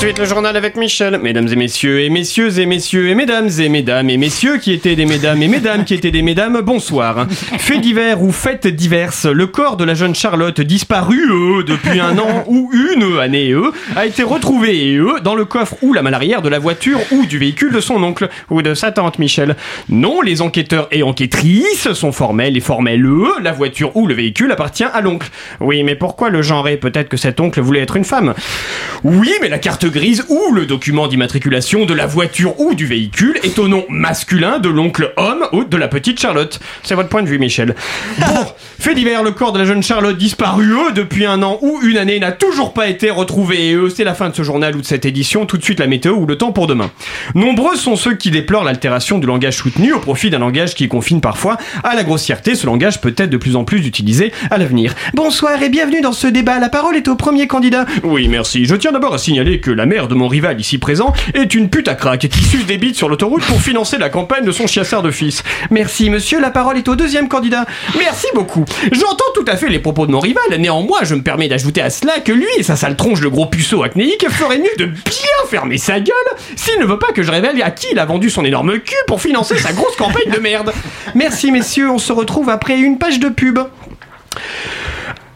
[0.00, 1.18] Suite le journal avec Michel.
[1.18, 4.96] Mesdames et messieurs, et messieurs et messieurs, et mesdames et mesdames et messieurs qui étaient
[4.96, 7.26] des mesdames et mesdames qui étaient des mesdames, bonsoir.
[7.28, 12.16] Fait divers ou fêtes diverses, le corps de la jeune Charlotte disparue euh, depuis un
[12.16, 16.14] an ou une année euh, a été retrouvé euh, dans le coffre ou la malle
[16.14, 19.54] arrière de la voiture ou du véhicule de son oncle ou de sa tante Michel.
[19.90, 24.50] Non, les enquêteurs et enquêtrices sont formels et formels eux, la voiture ou le véhicule
[24.50, 25.28] appartient à l'oncle.
[25.60, 28.32] Oui, mais pourquoi le genrer Peut-être que cet oncle voulait être une femme?
[29.04, 33.38] Oui, mais la carte grise ou le document d'immatriculation de la voiture ou du véhicule
[33.42, 36.60] est au nom masculin de l'oncle homme ou de la petite Charlotte.
[36.82, 37.74] C'est votre point de vue, Michel.
[38.20, 38.46] Bon,
[38.78, 41.96] fait divers, le corps de la jeune Charlotte disparue eux, depuis un an ou une
[41.96, 43.68] année n'a toujours pas été retrouvé.
[43.68, 45.46] Et eux, c'est la fin de ce journal ou de cette édition.
[45.46, 46.90] Tout de suite la météo ou le temps pour demain.
[47.34, 51.20] Nombreux sont ceux qui déplorent l'altération du langage soutenu au profit d'un langage qui confine
[51.20, 52.54] parfois à la grossièreté.
[52.54, 54.94] Ce langage peut être de plus en plus utilisé à l'avenir.
[55.14, 56.58] Bonsoir et bienvenue dans ce débat.
[56.58, 57.86] La parole est au premier candidat.
[58.04, 58.64] Oui, merci.
[58.64, 61.70] Je tiens d'abord à signaler que la mère de mon rival ici présent est une
[61.70, 64.66] pute à craque qui suce des bites sur l'autoroute pour financer la campagne de son
[64.66, 65.42] chiasseur de fils.
[65.70, 67.64] Merci monsieur, la parole est au deuxième candidat.
[67.98, 68.66] Merci beaucoup.
[68.92, 71.88] J'entends tout à fait les propos de mon rival, néanmoins je me permets d'ajouter à
[71.88, 75.48] cela que lui et sa sale tronche de gros puceau acnéique ferait mieux de bien
[75.48, 76.14] fermer sa gueule
[76.56, 78.94] s'il ne veut pas que je révèle à qui il a vendu son énorme cul
[79.06, 80.74] pour financer sa grosse campagne de merde.
[81.14, 83.60] Merci messieurs, on se retrouve après une page de pub.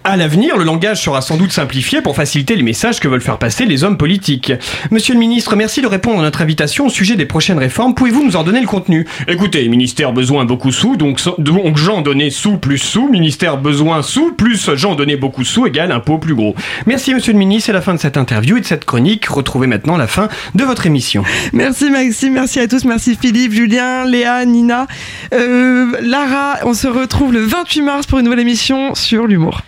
[0.06, 3.38] À l'avenir, le langage sera sans doute simplifié pour faciliter les messages que veulent faire
[3.38, 4.52] passer les hommes politiques.
[4.90, 7.94] Monsieur le ministre, merci de répondre à notre invitation au sujet des prochaines réformes.
[7.94, 9.06] Pouvez-vous nous en donner le contenu?
[9.28, 14.32] Écoutez, ministère besoin beaucoup sous, donc, donc Jean donné sous plus sous, ministère besoin sous
[14.32, 16.54] plus Jean donné beaucoup sous égale impôt plus gros.
[16.84, 19.24] Merci monsieur le ministre, c'est la fin de cette interview et de cette chronique.
[19.24, 21.24] Retrouvez maintenant la fin de votre émission.
[21.54, 24.86] Merci Maxime, merci à tous, merci Philippe, Julien, Léa, Nina,
[25.32, 26.58] euh, Lara.
[26.64, 29.62] On se retrouve le 28 mars pour une nouvelle émission sur l'humour.